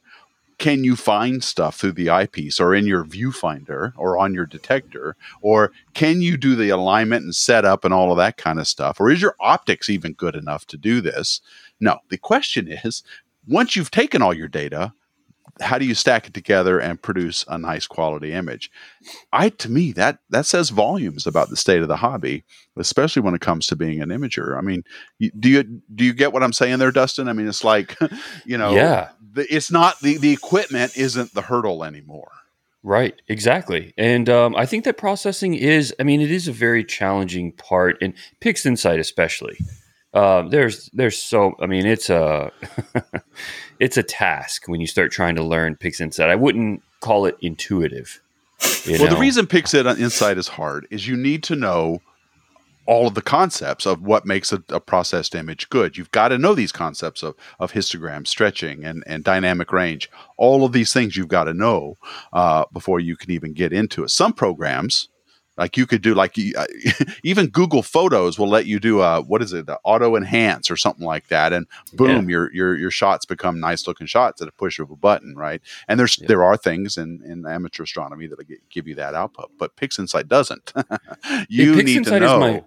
[0.62, 5.15] can you find stuff through the eyepiece or in your viewfinder or on your detector?
[5.41, 9.00] Or can you do the alignment and setup and all of that kind of stuff?
[9.00, 11.41] Or is your optics even good enough to do this?
[11.80, 11.97] No.
[12.10, 13.02] The question is
[13.47, 14.93] once you've taken all your data
[15.60, 18.72] how do you stack it together and produce a nice quality image
[19.34, 22.44] i to me that that says volumes about the state of the hobby
[22.78, 24.84] especially when it comes to being an imager i mean
[25.40, 25.64] do you
[25.96, 27.98] do you get what i'm saying there dustin i mean it's like
[28.46, 29.10] you know Yeah.
[29.34, 32.32] the, it's not the the equipment isn't the hurdle anymore
[32.84, 33.94] Right, exactly.
[33.96, 37.98] And um, I think that processing is, I mean, it is a very challenging part,
[38.02, 39.56] and Pix PixInsight especially.
[40.16, 42.52] Um, there's, there's so, I mean, it's a,
[43.82, 46.30] it's a task when you start trying to learn PixInsight.
[46.30, 48.22] I wouldn't call it intuitive.
[48.88, 49.48] well the reason
[49.88, 49.98] on
[50.38, 52.00] is hard is you need to know
[52.86, 56.38] all of the concepts of what makes a, a processed image good you've got to
[56.38, 61.17] know these concepts of, of histogram stretching and, and dynamic range all of these things
[61.17, 61.98] you've got to know
[62.34, 65.10] uh, before you can even get into it some programs
[65.62, 66.65] like you could do like uh,
[67.24, 71.06] even google photos will let you do a what is it auto enhance or something
[71.06, 74.80] like that and boom your your your shots become nice looking shots at a push
[74.80, 76.28] of a button right and there's Yeah.
[76.28, 80.74] there are things in in amateur astronomy that give you that output but pixinsight doesn't
[81.50, 82.63] you Yeah, need to know my-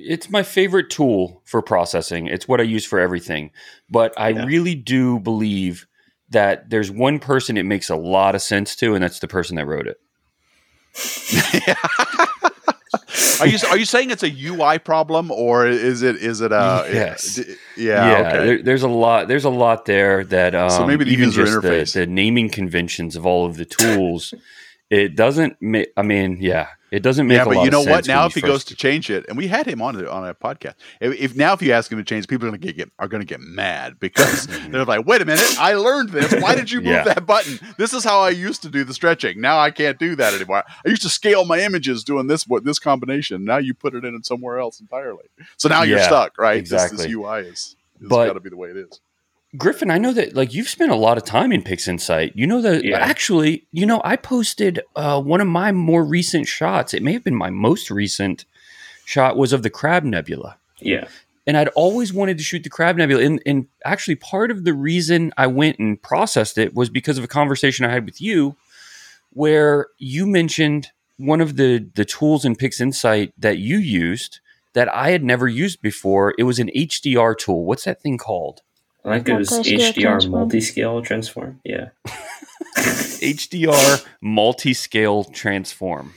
[0.00, 2.28] it's my favorite tool for processing.
[2.28, 3.50] It's what I use for everything.
[3.90, 4.44] But I Yeah.
[4.44, 5.88] really do believe
[6.30, 9.56] that there's one person it makes a lot of sense to, and that's the person
[9.56, 9.96] that wrote it.
[13.40, 16.88] are you are you saying it's a UI problem or is it is it a
[16.92, 17.36] Yes.
[17.36, 18.46] d- yeah, okay.
[18.46, 19.28] there, there's a lot.
[19.28, 22.48] There's a lot there that um, So maybe the even user just the, the naming
[22.50, 24.34] conventions of all of the tools,
[24.90, 25.56] it doesn't.
[25.60, 25.88] make.
[25.96, 27.36] I mean, yeah, it doesn't make.
[27.36, 28.06] yeah, a lot but you know what?
[28.06, 30.34] Now, if he goes to change it, and we had him on a, on a
[30.34, 30.74] podcast.
[31.00, 33.08] If, if now, if you ask him to change, people are going to get are
[33.08, 35.56] going to get mad because they're like, "Wait a minute!
[35.58, 36.32] I learned this.
[36.40, 37.04] Why did you move Yeah.
[37.04, 37.58] that button?
[37.76, 39.40] This is how I used to do the stretching.
[39.40, 40.64] Now I can't do that anymore.
[40.84, 43.44] I used to scale my images doing this what this combination.
[43.44, 45.24] Now you put it in somewhere else entirely.
[45.58, 46.66] So now you're stuck, right?
[46.66, 47.06] This- This.
[47.06, 49.00] UI is, is got to be the way it is.
[49.56, 52.32] Griffin, I know that like you've spent a lot of time in PixInsight.
[52.34, 52.98] You know that Yeah.
[52.98, 56.92] actually, you know, I posted uh, one of my more recent shots.
[56.92, 58.44] It may have been my most recent
[59.06, 60.58] shot was of the Crab Nebula.
[60.80, 61.08] Yeah.
[61.46, 63.22] and I'd always wanted to shoot the Crab Nebula.
[63.24, 67.24] And, and actually, part of the reason I went and processed it was because of
[67.24, 68.54] a conversation I had with you,
[69.32, 74.40] where you mentioned one of the the tools in PixInsight that you used
[74.74, 76.34] that I had never used before.
[76.38, 77.64] It was an HDR tool.
[77.64, 78.60] What's that thing called?
[79.10, 81.60] I think it was HDR multi-scale transform.
[81.64, 81.88] Yeah.
[82.76, 86.14] HDR multi-scale transform.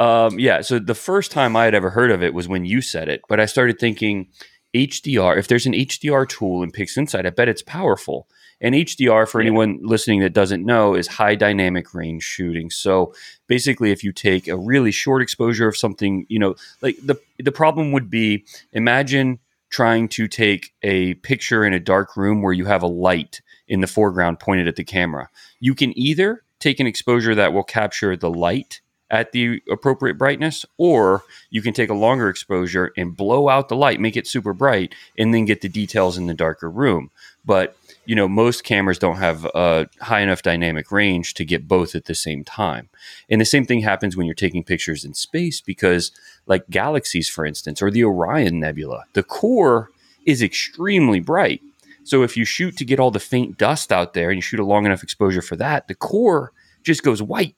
[0.00, 2.80] Um, yeah, so the first time I had ever heard of it was when you
[2.80, 4.28] said it, but I started thinking
[4.74, 5.36] HDR.
[5.38, 8.26] If there's an HDR tool in PixInsight, I bet it's powerful.
[8.60, 9.48] And HDR, for Yeah.
[9.48, 12.70] anyone listening that doesn't know, is high dynamic range shooting.
[12.70, 13.12] So
[13.46, 17.52] basically, if you take a really short exposure of something, you know, like the the
[17.52, 19.38] problem would be imagine
[19.74, 23.80] trying to take a picture in a dark room where you have a light in
[23.80, 25.28] the foreground pointed at the camera.
[25.58, 30.64] You can either take an exposure that will capture the light at the appropriate brightness,
[30.78, 34.52] or you can take a longer exposure and blow out the light, make it super
[34.52, 37.10] bright, and then get the details in the darker room.
[37.44, 41.94] But you know, most cameras don't have a high enough dynamic range to get both
[41.94, 42.88] at the same time.
[43.28, 46.12] And the same thing happens when you're taking pictures in space because,
[46.46, 49.90] like galaxies, for instance, or the Orion Nebula, the core
[50.26, 51.60] is extremely bright.
[52.04, 54.60] So if you shoot to get all the faint dust out there and you shoot
[54.60, 57.56] a long enough exposure for that, the core just goes white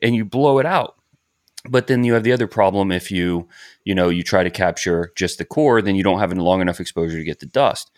[0.00, 0.94] and you blow it out.
[1.68, 3.48] But then you have the other problem if you,
[3.84, 6.60] you know, you try to capture just the core, then you don't have a long
[6.60, 7.90] enough exposure to get the dust.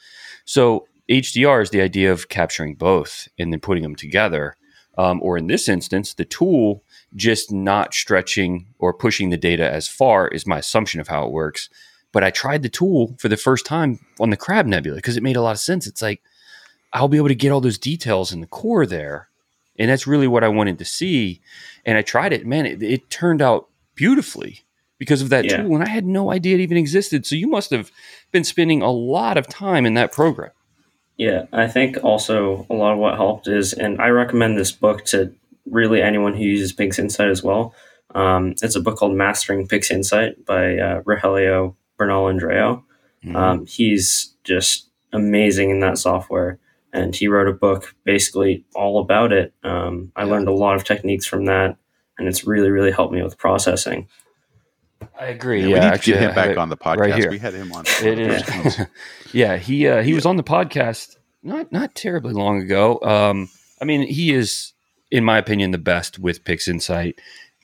[0.44, 4.56] So HDR is the idea of capturing both and then putting them together.
[4.96, 6.82] Um, or in this instance, the tool
[7.16, 11.32] just not stretching or pushing the data as far is my assumption of how it
[11.32, 11.68] works.
[12.12, 15.22] But I tried the tool for the first time on the Crab Nebula because it
[15.22, 15.86] made a lot of sense.
[15.86, 16.22] It's like
[16.92, 19.28] I'll be able to get all those details in the core there,
[19.76, 21.40] and that's really what I wanted to see.
[21.84, 22.66] And I tried it, man.
[22.66, 24.60] It, it turned out beautifully
[24.98, 25.56] because of that Yeah.
[25.62, 27.26] tool, and I had no idea it even existed.
[27.26, 27.90] So you must have
[28.30, 30.52] been spending a lot of time in that program.
[31.16, 35.04] Yeah, I think also a lot of what helped is, and I recommend this book
[35.06, 35.32] to
[35.64, 37.74] really anyone who uses PixInsight as well.
[38.14, 42.82] Um, it's a book called Mastering PixInsight by uh, Rogelio Bernal Andreo.
[43.24, 43.36] Mhm.
[43.36, 46.58] Um, he's just amazing in that software,
[46.92, 49.52] and he wrote a book basically all about it.
[49.62, 50.32] Um, I Yeah.
[50.32, 51.76] learned a lot of techniques from that,
[52.18, 54.08] and it's really, really helped me with processing.
[55.18, 55.60] I agree.
[55.62, 56.96] Yeah, Yeah, we need actually, to get him back on the podcast.
[56.98, 57.30] right here.
[57.30, 57.84] we had him on.
[58.02, 58.80] It is.
[59.32, 62.98] yeah, he uh, he was on the podcast not not terribly long ago.
[63.02, 63.48] Um,
[63.80, 64.72] I mean, he is,
[65.10, 67.14] in my opinion, the best with PixInsight,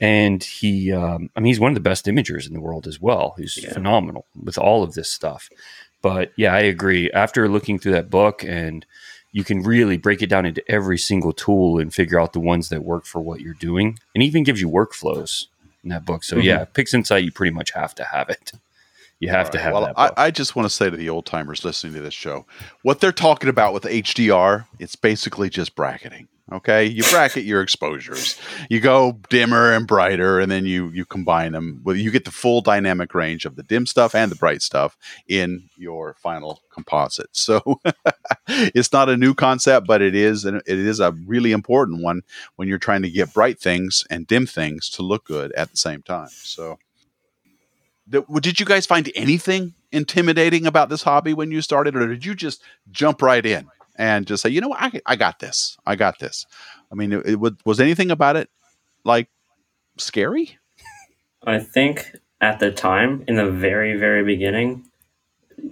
[0.00, 3.00] and he, um, I mean, he's one of the best imagers in the world as
[3.00, 3.34] well.
[3.36, 3.72] He's Yeah.
[3.72, 5.48] phenomenal with all of this stuff.
[6.02, 7.10] But yeah, I agree.
[7.10, 8.86] After looking through that book, and
[9.32, 12.68] you can really break it down into every single tool and figure out the ones
[12.68, 15.46] that work for what you're doing, and even gives you workflows
[15.82, 16.24] in that book.
[16.24, 16.44] So Mhm.
[16.44, 18.52] yeah, PixInsight, you pretty much have to have it.
[19.18, 19.94] You have to have well, that.
[19.98, 22.46] I, I just want to say to the old timers listening to this show,
[22.82, 26.28] what they're talking about with HDR, it's basically just bracketing.
[26.52, 28.40] Okay, you bracket your exposures.
[28.68, 31.80] You go dimmer and brighter, and then you you combine them.
[31.84, 34.96] With you get the full dynamic range of the dim stuff and the bright stuff
[35.28, 37.28] in your final composite.
[37.32, 37.80] So
[38.48, 42.22] it's not a new concept, but it is and it is a really important one
[42.56, 45.76] when you're trying to get bright things and dim things to look good at the
[45.76, 46.30] same time.
[46.30, 46.78] So
[48.08, 52.34] did you guys find anything intimidating about this hobby when you started, or did you
[52.34, 53.68] just jump right in
[54.00, 56.46] and just say, you know, what, I, I got this, I got this?
[56.90, 58.48] I mean, it, it was, was anything about it
[59.04, 59.28] like
[59.98, 60.56] scary?
[61.46, 64.86] I think at the time, in the very, very beginning,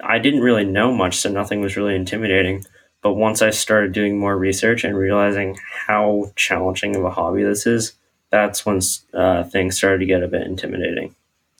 [0.03, 2.65] I didn't really know much, so nothing was really intimidating.
[3.01, 7.67] But once I started doing more research and realizing how challenging of a hobby this
[7.67, 7.95] is,
[8.29, 8.81] that's when
[9.15, 11.15] uh, things started to get a bit intimidating.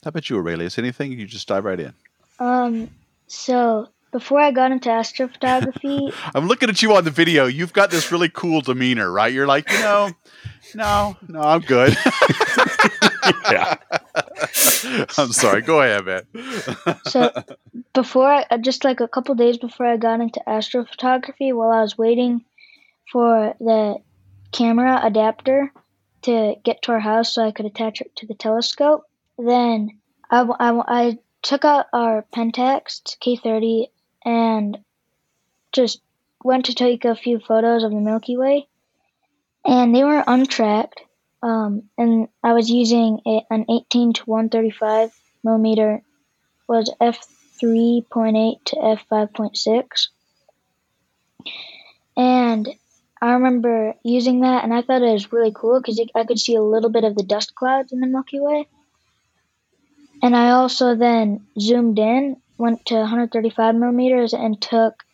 [0.05, 0.79] How about you, Arelius?
[0.79, 1.13] Anything?
[1.13, 1.95] You just dive right in.
[2.39, 2.91] Um,
[3.27, 7.47] so before I got into astrophotography, I'm looking at you on the video.
[7.47, 9.33] You've got this really cool demeanor, right?
[9.33, 10.11] You're like, you know,
[10.75, 11.97] no, no, I'm good.
[13.51, 13.77] Yeah.
[15.19, 15.63] I'm sorry.
[15.63, 16.97] Go ahead, man.
[17.07, 17.33] so
[17.93, 21.99] before I, just like a couple days before I got into astrophotography, while I was
[21.99, 22.45] waiting
[23.11, 23.97] for the
[24.53, 25.73] camera adapter
[26.23, 29.05] to get to our house so I could attach it to the telescope,
[29.39, 29.99] then
[30.31, 33.87] I, I, I took out our Pentax K30
[34.25, 34.79] and
[35.73, 36.01] just
[36.43, 38.67] went to take a few photos of the Milky Way,
[39.65, 41.01] and they were untracked.
[41.43, 45.13] Um, and I was using a, an 18 to 135
[45.45, 46.03] millimeter
[46.67, 50.09] was f3.8 to f5.6,
[52.17, 52.69] and
[53.21, 56.55] I remember using that, and I thought it was really cool because I could see
[56.55, 58.69] a little bit of the dust clouds in the Milky Way.
[60.23, 65.05] And I also then zoomed in, went to 135 millimeters, and took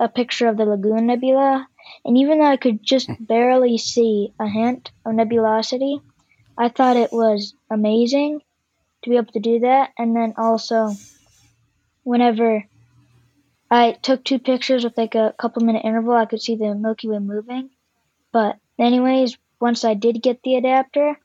[0.00, 1.68] a picture of the Lagoon Nebula.
[2.04, 3.24] And even though I could just hmm.
[3.24, 6.00] barely see a hint of nebulosity,
[6.58, 8.40] I thought it was amazing
[9.02, 9.90] to be able to do that.
[9.98, 10.90] And then also,
[12.02, 12.64] whenever
[13.70, 17.08] I took two pictures with like a couple minute interval, I could see the Milky
[17.08, 17.70] Way moving.
[18.32, 21.18] But, anyways, once I did get the adapter,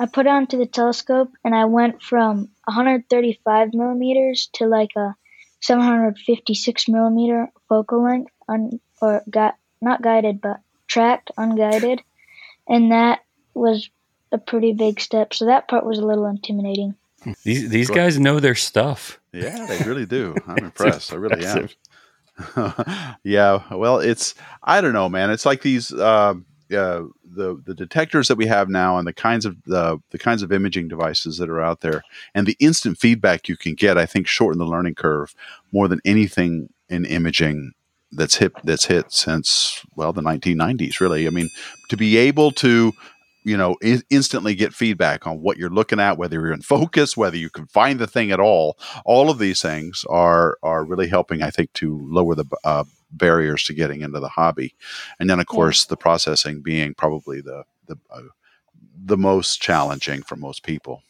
[0.00, 5.14] I put it onto the telescope and I went from 135 millimeters to like a
[5.60, 12.00] 756 millimeter focal length, un, or got not guided but tracked, unguided,
[12.66, 13.20] and that
[13.52, 13.90] was
[14.32, 15.34] a pretty big step.
[15.34, 16.94] So that part was a little intimidating.
[17.44, 19.20] These these guys know their stuff.
[19.34, 20.34] Yeah, they really do.
[20.46, 21.12] I'm impressed.
[21.12, 21.68] I really am.
[23.22, 25.30] yeah, well, it's I don't know, man.
[25.30, 25.92] It's like these.
[25.92, 30.18] Um, uh, the the detectors that we have now and the kinds of the the
[30.18, 32.02] kinds of imaging devices that are out there
[32.34, 35.34] and the instant feedback you can get, I think, shorten the learning curve
[35.72, 37.72] more than anything in imaging
[38.12, 41.00] that's hit that's hit since well the 1990s.
[41.00, 41.48] Really, I mean,
[41.88, 42.92] to be able to
[43.44, 47.16] you know I- instantly get feedback on what you're looking at whether you're in focus
[47.16, 51.08] whether you can find the thing at all all of these things are are really
[51.08, 54.74] helping i think to lower the uh, barriers to getting into the hobby.
[55.18, 58.22] And then, of course, the processing being probably the the uh,
[59.04, 61.02] the most challenging for most people.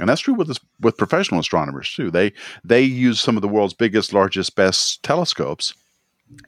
[0.00, 2.10] And that's true with this, with professional astronomers too.
[2.10, 2.32] They
[2.64, 5.74] they use some of the world's biggest, largest, best telescopes,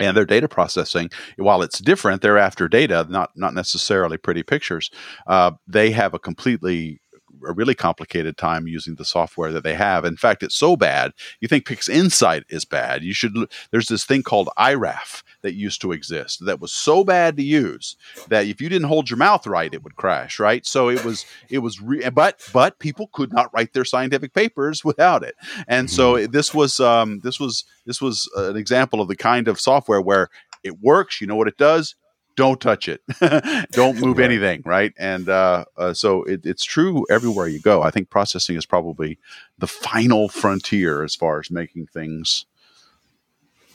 [0.01, 4.91] and their data processing, while it's different, they're after data, not not necessarily pretty pictures.
[5.27, 7.01] Uh, they have a completely
[7.47, 10.05] a really complicated time using the software that they have.
[10.05, 11.13] In fact, it's so bad.
[11.41, 13.03] You think PixInsight is bad.
[13.03, 13.35] You should.
[13.71, 17.97] There's this thing called IRAF that used to exist that was so bad to use
[18.29, 20.39] that if you didn't hold your mouth right, it would crash.
[20.39, 20.67] Right.
[20.67, 21.25] So it was.
[21.49, 21.81] It was.
[21.81, 25.35] Re- but but people could not write their scientific papers without it.
[25.69, 26.33] And so mm-hmm.
[26.33, 26.81] this was.
[26.81, 27.65] Um, this was.
[27.85, 30.29] This was an example of the kind of software where
[30.65, 31.21] it works.
[31.21, 31.95] You know what it does
[32.37, 33.03] don't touch it
[33.73, 34.25] don't move right.
[34.25, 38.57] anything right and uh, uh, so it, it's true everywhere you go i think processing
[38.57, 39.19] is probably
[39.59, 42.47] the final frontier as far as making things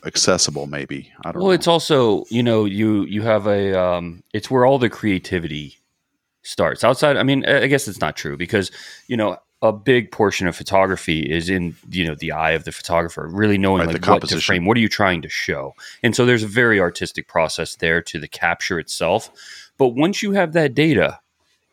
[0.05, 1.39] accessible maybe i don't know.
[1.41, 1.55] well know.
[1.55, 5.78] it's also you know you you have a um, it's where all the creativity
[6.43, 8.72] starts outside i mean i guess it's not true because
[9.07, 12.72] you know a big portion of photography is in you know the eye of the
[12.72, 15.74] photographer really knowing right, like what to frame what are you trying to show?
[16.03, 19.30] And so there's a very artistic process there to the capture itself.
[19.78, 21.20] But once you have that data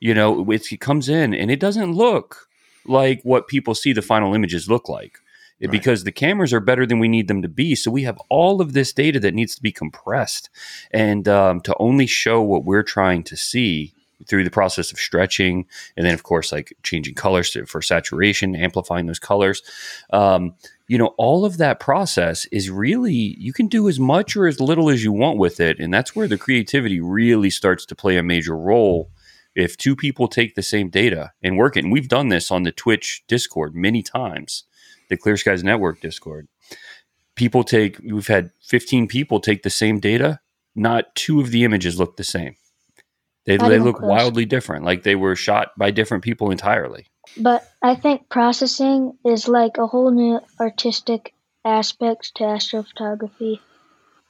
[0.01, 2.49] you know it, it comes in and it doesn't look
[2.85, 5.19] like what people see the final images look like
[5.61, 5.71] right.
[5.71, 7.75] because the cameras are better than we need them to be.
[7.75, 10.51] So we have all of this data that needs to be compressed
[10.91, 13.93] and um, to only show what we're trying to see
[14.27, 15.67] through the process of stretching
[15.97, 19.63] and then of course like changing colors to, for saturation amplifying those colors.
[20.13, 20.55] Um,
[20.89, 24.61] you know all of that process is really you can do as much or as
[24.61, 25.79] little as you want with it.
[25.79, 29.11] And that's where the creativity really starts to play a major role
[29.55, 31.85] if two people take the same data and work it.
[31.85, 34.65] And we've done this on the twitch discord many times
[35.09, 36.49] the clear skies network discord.
[37.35, 40.41] People take we've had 15 people take the same data.
[40.75, 42.57] Not two of the images look the same
[43.49, 47.07] they, they look wildly different, like they were shot by different people entirely.
[47.39, 51.33] But I think processing is like a whole new artistic
[51.65, 53.61] aspect to astrophotography.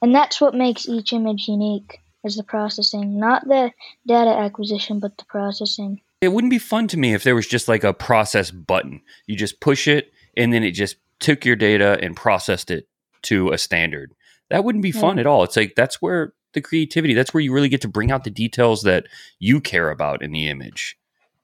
[0.01, 3.71] And that's what makes each image unique is the processing, not the
[4.07, 5.99] data acquisition, but the processing.
[6.21, 9.01] It wouldn't be fun to me if there was just like a process button.
[9.27, 12.87] You just push it and then it just took your data and processed it
[13.23, 14.13] to a standard.
[14.49, 15.43] That wouldn't be fun at all.
[15.43, 17.13] It's like that's where the creativity.
[17.13, 19.05] That's where you really get to bring out the details that
[19.39, 20.97] you care about in the image.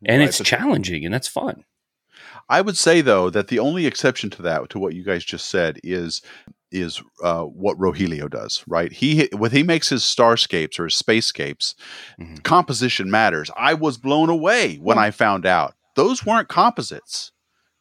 [0.05, 1.63] And right, it's challenging and that's fun.
[2.49, 5.49] I would say though that the only exception to that, to what you guys just
[5.49, 6.21] said, is
[6.71, 8.63] is uh, what Rogelio does.
[8.67, 8.91] Right?
[8.91, 11.73] He when he makes his starscapes or his spacescapes,
[12.19, 12.43] Mhm.
[12.43, 13.49] composition matters.
[13.55, 17.31] I was blown away when I found out those weren't composites.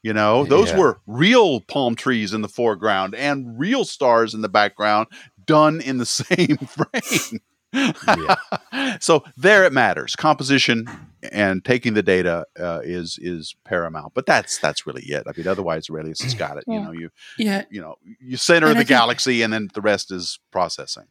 [0.03, 0.77] You know, those Yeah.
[0.79, 5.07] were real palm trees in the foreground and real stars in the background,
[5.47, 7.41] done in the same frame.
[9.01, 10.15] so there it matters.
[10.15, 10.87] Composition
[11.33, 14.15] and taking the data uh, is is paramount.
[14.15, 15.25] But that's that's really it.
[15.27, 16.65] I mean, otherwise Arelius has got it.
[16.69, 19.81] You know, you Yeah, you know, you center And the think- galaxy, and then the
[19.81, 21.07] rest is processing.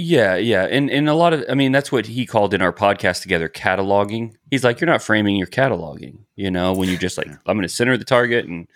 [0.00, 0.62] Yeah, yeah.
[0.64, 3.48] And and a lot of I mean that's what he called in our podcast together
[3.48, 4.34] cataloging.
[4.48, 7.26] He's like you're not framing, you're cataloging, you know, when you're just like.
[7.26, 8.68] I'm going to center the target and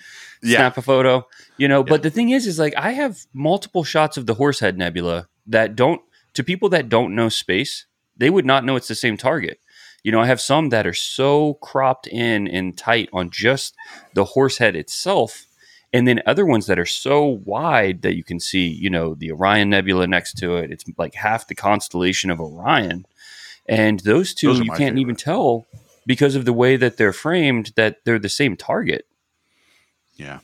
[0.43, 0.57] Yeah.
[0.59, 1.25] snap a photo,
[1.59, 1.91] you know, Yeah.
[1.91, 5.77] but the thing is is like I have multiple shots of the Horsehead Nebula that
[5.77, 6.01] don't
[6.35, 9.61] to people that don't know space, they would not know it's the same target.
[10.03, 13.77] You know, I have some that are so cropped in and tight on just
[14.15, 15.47] the horsehead itself
[15.93, 19.31] and then other ones that are so wide that you can see, you know, the
[19.33, 20.71] Orion Nebula next to it.
[20.71, 23.05] It's like half the constellation of Orion,
[23.67, 25.67] and those two Those you can't even tell
[26.07, 29.07] because of the way that they're framed that they're the same target.
[30.17, 30.41] Yeah,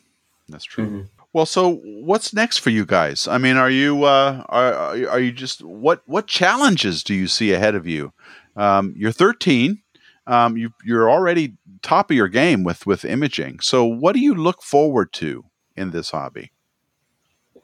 [0.49, 0.86] that's true.
[0.86, 1.09] Mhm.
[1.32, 3.28] Well, so what's next for you guys?
[3.28, 7.14] I mean, are you uh, are are you- are you just what what challenges do
[7.14, 8.12] you see ahead of you?
[8.57, 9.82] Um, you're 13.
[10.26, 13.61] Um, you you're already top of your game with with imaging.
[13.61, 15.45] So, what do you look forward to
[15.76, 16.53] in this hobby?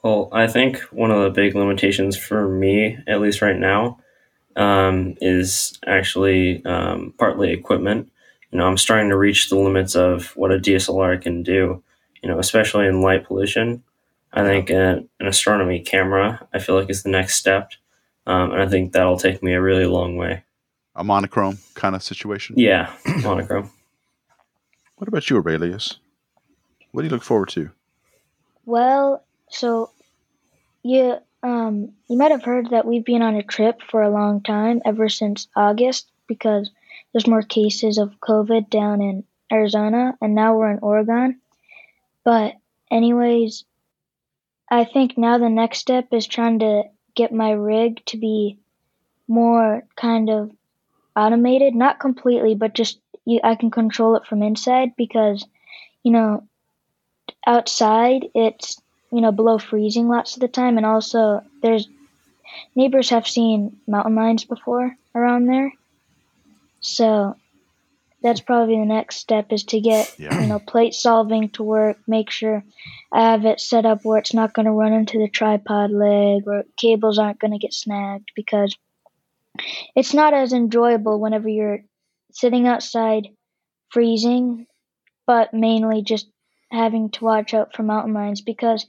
[0.03, 3.99] Well, I think one of the big limitations for me, at least right now,
[4.55, 8.11] um, is actually um, partly equipment.
[8.51, 11.83] You know, I'm starting to reach the limits of what a DSLR can do.
[12.23, 13.83] You know, especially in light pollution.
[14.33, 17.71] I think an, an astronomy camera, I feel like, is the next step,
[18.27, 20.43] um, and I think that'll take me a really long way.
[20.97, 22.57] A monochrome kind of situation.
[22.59, 22.93] Yeah,
[23.23, 23.71] monochrome.
[25.05, 25.97] What about you, Arelius?
[26.93, 27.71] What do you look forward to?
[28.65, 29.91] Well, so
[30.83, 34.41] you um you might have heard that we've been on a trip for a long
[34.43, 36.71] time, ever since August, because
[37.13, 41.39] there's more cases of COVID down in Arizona, and now we're in Oregon.
[42.25, 42.55] But
[42.91, 43.67] anyways,
[44.71, 46.85] I think now the next step is trying to
[47.15, 48.59] get my rig to be
[49.29, 50.51] more kind of
[51.15, 55.47] automated, not completely, but just you, I can control it from inside because
[56.03, 56.47] you know
[57.47, 58.81] outside it's
[59.13, 61.89] you know below freezing lots of the time and also there's
[62.75, 65.73] neighbors have seen mountain lions before around there
[66.81, 67.37] so
[68.23, 70.41] that's probably the next step is to get Yeah.
[70.41, 72.65] you know plate solving to work make sure
[73.13, 76.43] i have it set up where it's not going to run into the tripod leg
[76.47, 78.77] or cables aren't going to get snagged because
[79.95, 81.85] it's not as enjoyable whenever you're
[82.35, 83.29] sitting outside
[83.91, 84.67] freezing
[85.27, 86.29] but mainly just
[86.71, 88.87] having to watch out for mountain lions because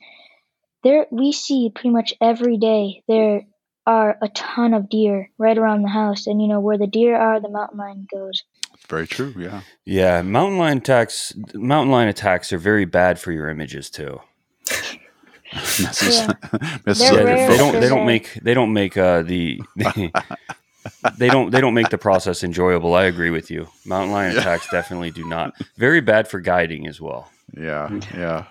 [0.83, 3.43] there we see pretty much every day there
[3.87, 7.15] are a ton of deer right around the house and you know where the deer
[7.15, 8.43] are the mountain lion goes
[8.89, 9.33] Very true.
[9.37, 9.61] Yeah.
[9.85, 11.33] Yeah, mountain lion attacks.
[11.53, 14.19] Mountain lion attacks are very bad for your images too.
[15.53, 16.33] Messes, Yeah.
[16.85, 17.79] messes They're yeah, they don't.
[17.79, 18.33] They don't make.
[18.35, 19.61] They don't make uh, the.
[21.17, 21.51] they don't.
[21.51, 22.93] They don't make the process enjoyable.
[22.95, 23.67] I agree with you.
[23.85, 24.41] Mountain lion Yeah.
[24.41, 25.53] attacks definitely do not.
[25.77, 27.29] Very bad for guiding as well.
[27.57, 27.89] Yeah.
[28.15, 28.45] Yeah.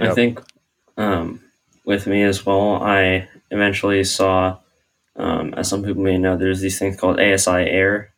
[0.00, 0.40] I think
[0.96, 1.40] um,
[1.84, 4.58] with me as well, I eventually saw,
[5.16, 8.10] um, as some people may know, there's these things called ASI Air.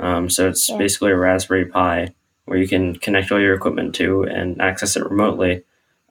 [0.00, 0.78] Um, so it's Yeah.
[0.78, 2.14] basically a Raspberry Pi
[2.46, 5.62] where you can connect all your equipment to and access it remotely.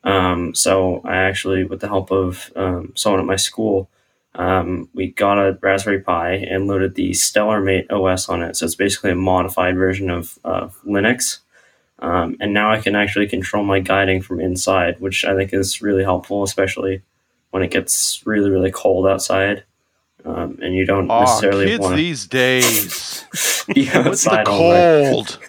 [0.05, 3.89] Um, so I actually, with the help of um, someone at my school,
[4.35, 8.55] um, we got a Raspberry Pi and loaded the StellarMate OS on it.
[8.55, 11.39] So it's basically a modified version of, of Linux.
[11.99, 15.81] Um, and now I can actually control my guiding from inside, which I think is
[15.81, 17.01] really helpful, especially
[17.51, 19.63] when it gets really, really cold outside.
[20.23, 23.25] Um, and you don't necessarily kids want these days.
[23.31, 25.11] What's the outside all day.
[25.11, 25.39] cold?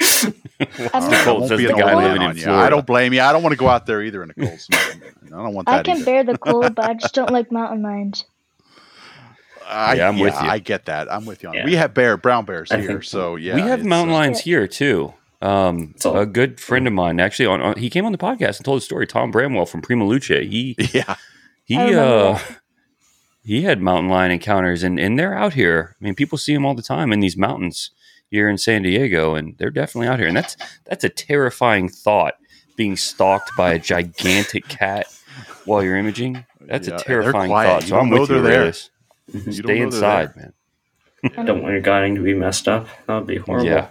[0.60, 2.42] I All mean, right, cold, won't says be the guy living in you.
[2.44, 2.64] Florida.
[2.64, 3.20] I don't blame you.
[3.20, 4.58] I don't want to go out there either in a cold.
[4.72, 5.80] I don't want that.
[5.80, 6.04] I can either.
[6.04, 8.24] bear the cold but i just don't like mountain lions
[9.68, 10.48] I, Yeah, I'm with you.
[10.48, 11.12] I get that.
[11.12, 11.58] I'm with you on it.
[11.58, 11.64] Yeah.
[11.64, 13.56] We have bear brown bears I here, so yeah.
[13.56, 15.12] we have mountain uh, lions here too.
[15.42, 18.58] Um, So- a good friend of mine actually on, on he came on the podcast
[18.58, 19.06] and told a story.
[19.06, 20.28] Tom Bramwell from Prima Luce.
[20.28, 21.16] He Yeah,
[21.64, 22.38] he uh
[23.44, 25.96] he had mountain lion encounters and and they're out here.
[26.00, 27.90] I mean, people see them all the time in these mountains
[28.30, 30.28] here in San Diego, and they're definitely out here.
[30.28, 32.34] And that's that's a terrifying thought
[32.76, 35.06] being stalked by a gigantic cat
[35.64, 36.44] while you're imaging.
[36.60, 37.68] That's Yeah, a and they're terrifying quiet.
[37.68, 37.82] thought.
[37.84, 38.70] So don't I'm know with you, they're there.
[38.72, 38.90] Arelius.
[39.32, 40.52] You don't Stay know they're inside, man.
[41.46, 42.86] Don't want your guiding to be messed up.
[43.06, 43.66] That would be horrible.
[43.66, 43.88] Yeah.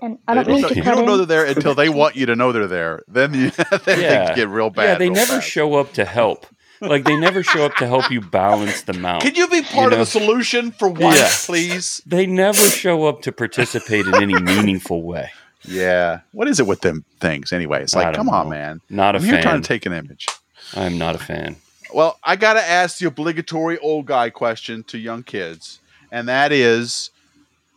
[0.00, 1.18] And I don't They mean don't to you don't know in.
[1.28, 3.02] they're there until they want you to know they're there.
[3.08, 3.50] Then, you,
[3.84, 4.26] then Yeah.
[4.26, 4.84] things get real bad.
[4.84, 5.48] yeah, they never fast.
[5.48, 6.46] show up to help.
[6.80, 9.22] Like they never show up to help you balance them out.
[9.22, 9.94] Can you be part know?
[9.94, 11.30] of the solution for once, Yeah.
[11.46, 12.02] please?
[12.04, 15.30] They never show up to participate in any meaningful way.
[15.64, 16.20] Yeah.
[16.32, 17.82] What is it with them things anyway?
[17.82, 18.80] It's like, come on, man.
[18.90, 20.26] Not a I'm here trying to take an image.
[20.74, 21.56] I'm not a fan.
[21.92, 25.78] Well, I got to ask the obligatory old guy question to young kids,
[26.10, 27.10] and that is: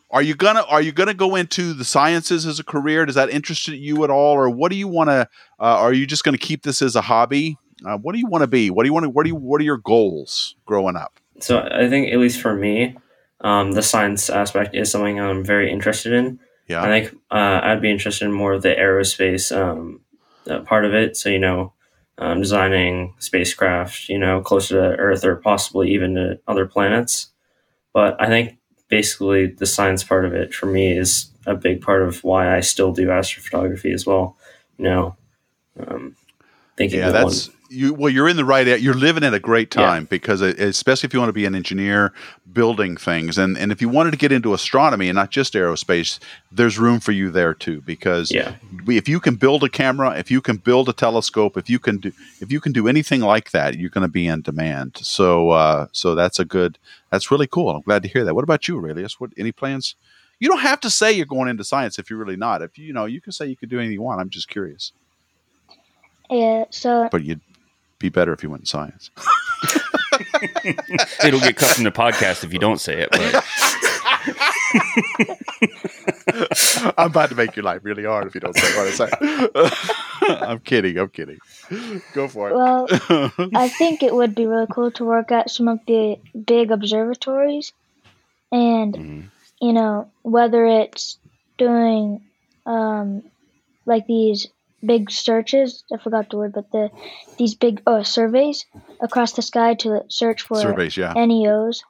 [0.09, 3.05] Are you gonna are you gonna go into the sciences as a career?
[3.05, 5.29] Does that interest you at all, or what do you want to?
[5.59, 7.57] Uh, are you just going to keep this as a hobby?
[7.85, 8.69] Uh, what do you want to be?
[8.69, 9.09] What do you want to?
[9.09, 9.35] What do you?
[9.35, 11.19] What are your goals growing up?
[11.39, 12.97] So I think at least for me,
[13.41, 16.39] um, the science aspect is something I'm very interested in.
[16.67, 16.81] Yeah.
[16.83, 20.01] I think uh, I'd be interested in more of the aerospace um,
[20.49, 21.15] uh, part of it.
[21.15, 21.73] So you know,
[22.17, 27.27] um, designing spacecraft, you know, closer to Earth or possibly even to other planets.
[27.93, 28.57] But I think
[28.89, 32.61] basically the science part of it for me is a big part of why I
[32.61, 34.35] still do astrophotography as well.
[34.77, 35.15] You know,
[35.79, 36.15] um,
[36.75, 37.93] thinking Yeah, of one- that's you.
[37.93, 38.79] Well, you're in the right.
[38.79, 39.85] You're living at a great Yeah.
[39.85, 42.13] time because, especially if you want to be an engineer
[42.53, 46.19] building things, and and if you wanted to get into astronomy and not just aerospace,
[46.51, 47.81] there's room for you there too.
[47.81, 48.55] Because yeah.
[48.85, 51.79] we- if you can build a camera, if you can build a telescope, if you
[51.79, 52.11] can do
[52.41, 54.97] if you can do anything like that, you're going to be in demand.
[55.01, 56.77] So uh, so that's a good.
[57.11, 57.69] That's really cool.
[57.69, 58.33] I'm glad to hear that.
[58.35, 59.13] What about you, Arelius?
[59.19, 59.95] What any plans?
[60.39, 62.61] You don't have to say you're going into science if you're really not.
[62.61, 64.21] If you, you know, you can say you could do anything you want.
[64.21, 64.91] I'm just curious.
[66.29, 67.39] Yeah, so But you'd
[67.99, 69.09] be better if you went in science.
[71.23, 73.09] It'll get cut from the podcast if you don't say it.
[73.11, 73.43] But
[76.97, 79.09] I'm about to make your life really hard if you don't say what I say.
[80.45, 80.97] I'm kidding.
[80.97, 81.37] I'm kidding.
[82.13, 82.55] Go for it.
[82.55, 82.87] well,
[83.55, 87.71] I think it would be really cool to work at some of the big observatories,
[88.51, 89.23] and Mhm.
[89.61, 91.17] you know whether it's
[91.57, 92.21] doing
[92.65, 93.23] um,
[93.85, 94.47] like these
[94.87, 95.83] big searches.
[95.93, 96.89] I forgot the word, but the
[97.37, 98.65] these big uh, surveys
[99.01, 101.13] across the sky to search for Surveys, yeah.
[101.13, 101.81] NEOs,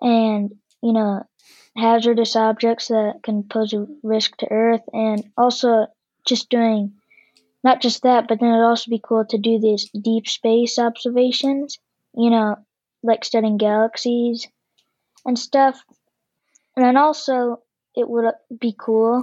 [0.00, 0.52] and
[0.82, 1.24] you know
[1.76, 5.86] hazardous objects that can pose a risk to Earth, and also
[6.26, 6.92] just doing
[7.62, 11.78] not just that, but then it'd also be cool to do these deep space observations.
[12.14, 12.56] You know,
[13.02, 14.46] like studying galaxies
[15.24, 15.82] and stuff.
[16.76, 17.62] And then also,
[17.94, 19.22] it would be cool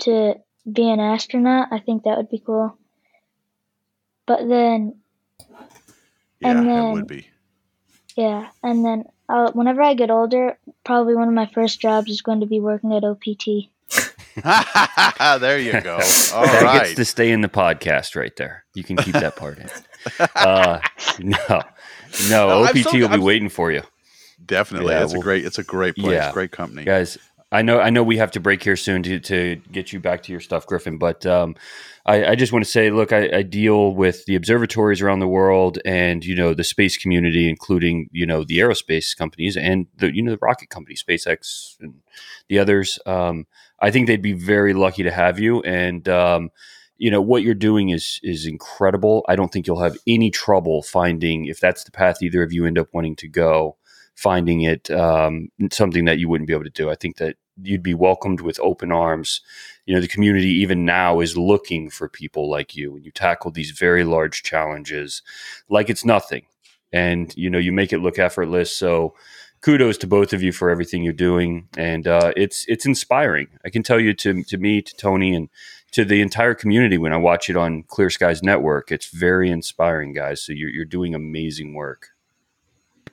[0.00, 0.34] to
[0.70, 1.68] be an astronaut.
[1.70, 2.76] I think that would be cool.
[4.26, 4.96] But then,
[6.40, 7.28] Yeah, and that then- would be.
[8.16, 12.22] yeah, and then uh, whenever I get older, probably one of my first jobs is
[12.22, 13.68] going to be working at OPT.
[15.40, 15.94] there you go.
[16.34, 16.82] All that right.
[16.84, 18.64] gets to stay in the podcast right there.
[18.74, 19.68] You can keep that part in.
[20.36, 20.80] Uh,
[21.18, 21.62] no, no,
[22.28, 23.80] No, OPT so- will be I'm- waiting for you.
[24.44, 24.92] Definitely.
[24.92, 26.30] Yeah, it's a well- great it's a great place, Yeah.
[26.32, 26.84] great company.
[26.84, 27.16] guys
[27.54, 30.22] i know i know we have to break here soon to, to get you back
[30.22, 31.54] to your stuff griffin but um,
[32.06, 35.28] I, I just want to say look I, I deal with the observatories around the
[35.28, 40.14] world and you know the space community including you know the aerospace companies and the
[40.14, 41.94] you know the rocket company, spacex and
[42.48, 42.98] the others.
[43.06, 43.46] Um,
[43.80, 46.50] i think they'd be very lucky to have you and um,
[46.96, 49.24] you know what you're doing is is incredible.
[49.28, 52.66] I don't think you'll have any trouble finding if that's the path either of you
[52.66, 53.76] end up wanting to go
[54.14, 56.90] finding it um, something that you wouldn't be able to do.
[56.90, 59.40] I think that you'd be welcomed with open arms.
[59.86, 63.50] You know, the community even now is looking for people like you, and you tackle
[63.50, 65.22] these very large challenges
[65.68, 66.46] like it's nothing,
[66.92, 68.74] and you know you make it look effortless.
[68.74, 69.14] So,
[69.60, 73.48] kudos to both of you for everything you're doing, and uh, it's it's inspiring.
[73.64, 75.48] I can tell you to to me, to Tony, and
[75.92, 78.90] to the entire community when I watch it on Clear Skies Network.
[78.90, 80.42] It's very inspiring, guys.
[80.42, 82.13] So you're you're doing amazing work.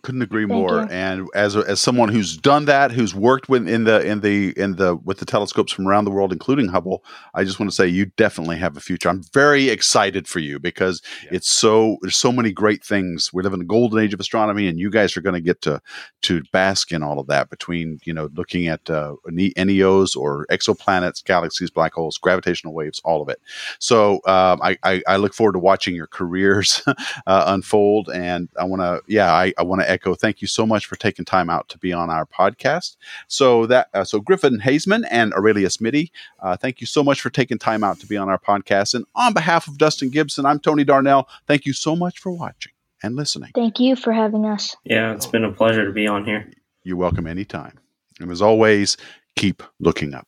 [0.04, 0.82] Couldn't agree Thank more.
[0.82, 0.88] you.
[0.90, 4.76] And as as someone who's done that, who's worked with in the in the in
[4.76, 7.88] the with the telescopes from around the world, including Hubble, I just want to say
[7.88, 9.10] you definitely have a future.
[9.10, 11.30] I'm very excited for you because Yeah.
[11.34, 13.32] it's so there's so many great things.
[13.34, 15.62] We live in the golden age of astronomy, and you guys are going to get
[15.64, 15.82] to
[16.24, 21.24] to bask in all of that between you know looking at uh, NEOs or exoplanets,
[21.24, 23.40] galaxies, black holes, gravitational waves, all of it.
[23.80, 26.82] So um, I, I I look forward to watching your careers
[27.28, 28.10] uh, unfold.
[28.14, 30.16] And I want to, yeah, I, I want to echo.
[30.16, 32.96] Thank you so much for taking time out to be on our podcast.
[33.28, 37.30] So that, uh, so Griffin Haisman and Arelius Mitty, uh, thank you so much for
[37.30, 38.96] taking time out to be on our podcast.
[38.96, 41.28] And on behalf of Dustin Gibson, I'm Tony Darnell.
[41.48, 42.72] Thank you so much for watching
[43.04, 43.52] and listening.
[43.54, 44.76] Thank you for having us.
[44.84, 46.50] Yeah, it's been a pleasure to be on here.
[46.84, 47.80] You're welcome anytime.
[48.20, 48.98] And as always,
[49.36, 50.28] keep looking up.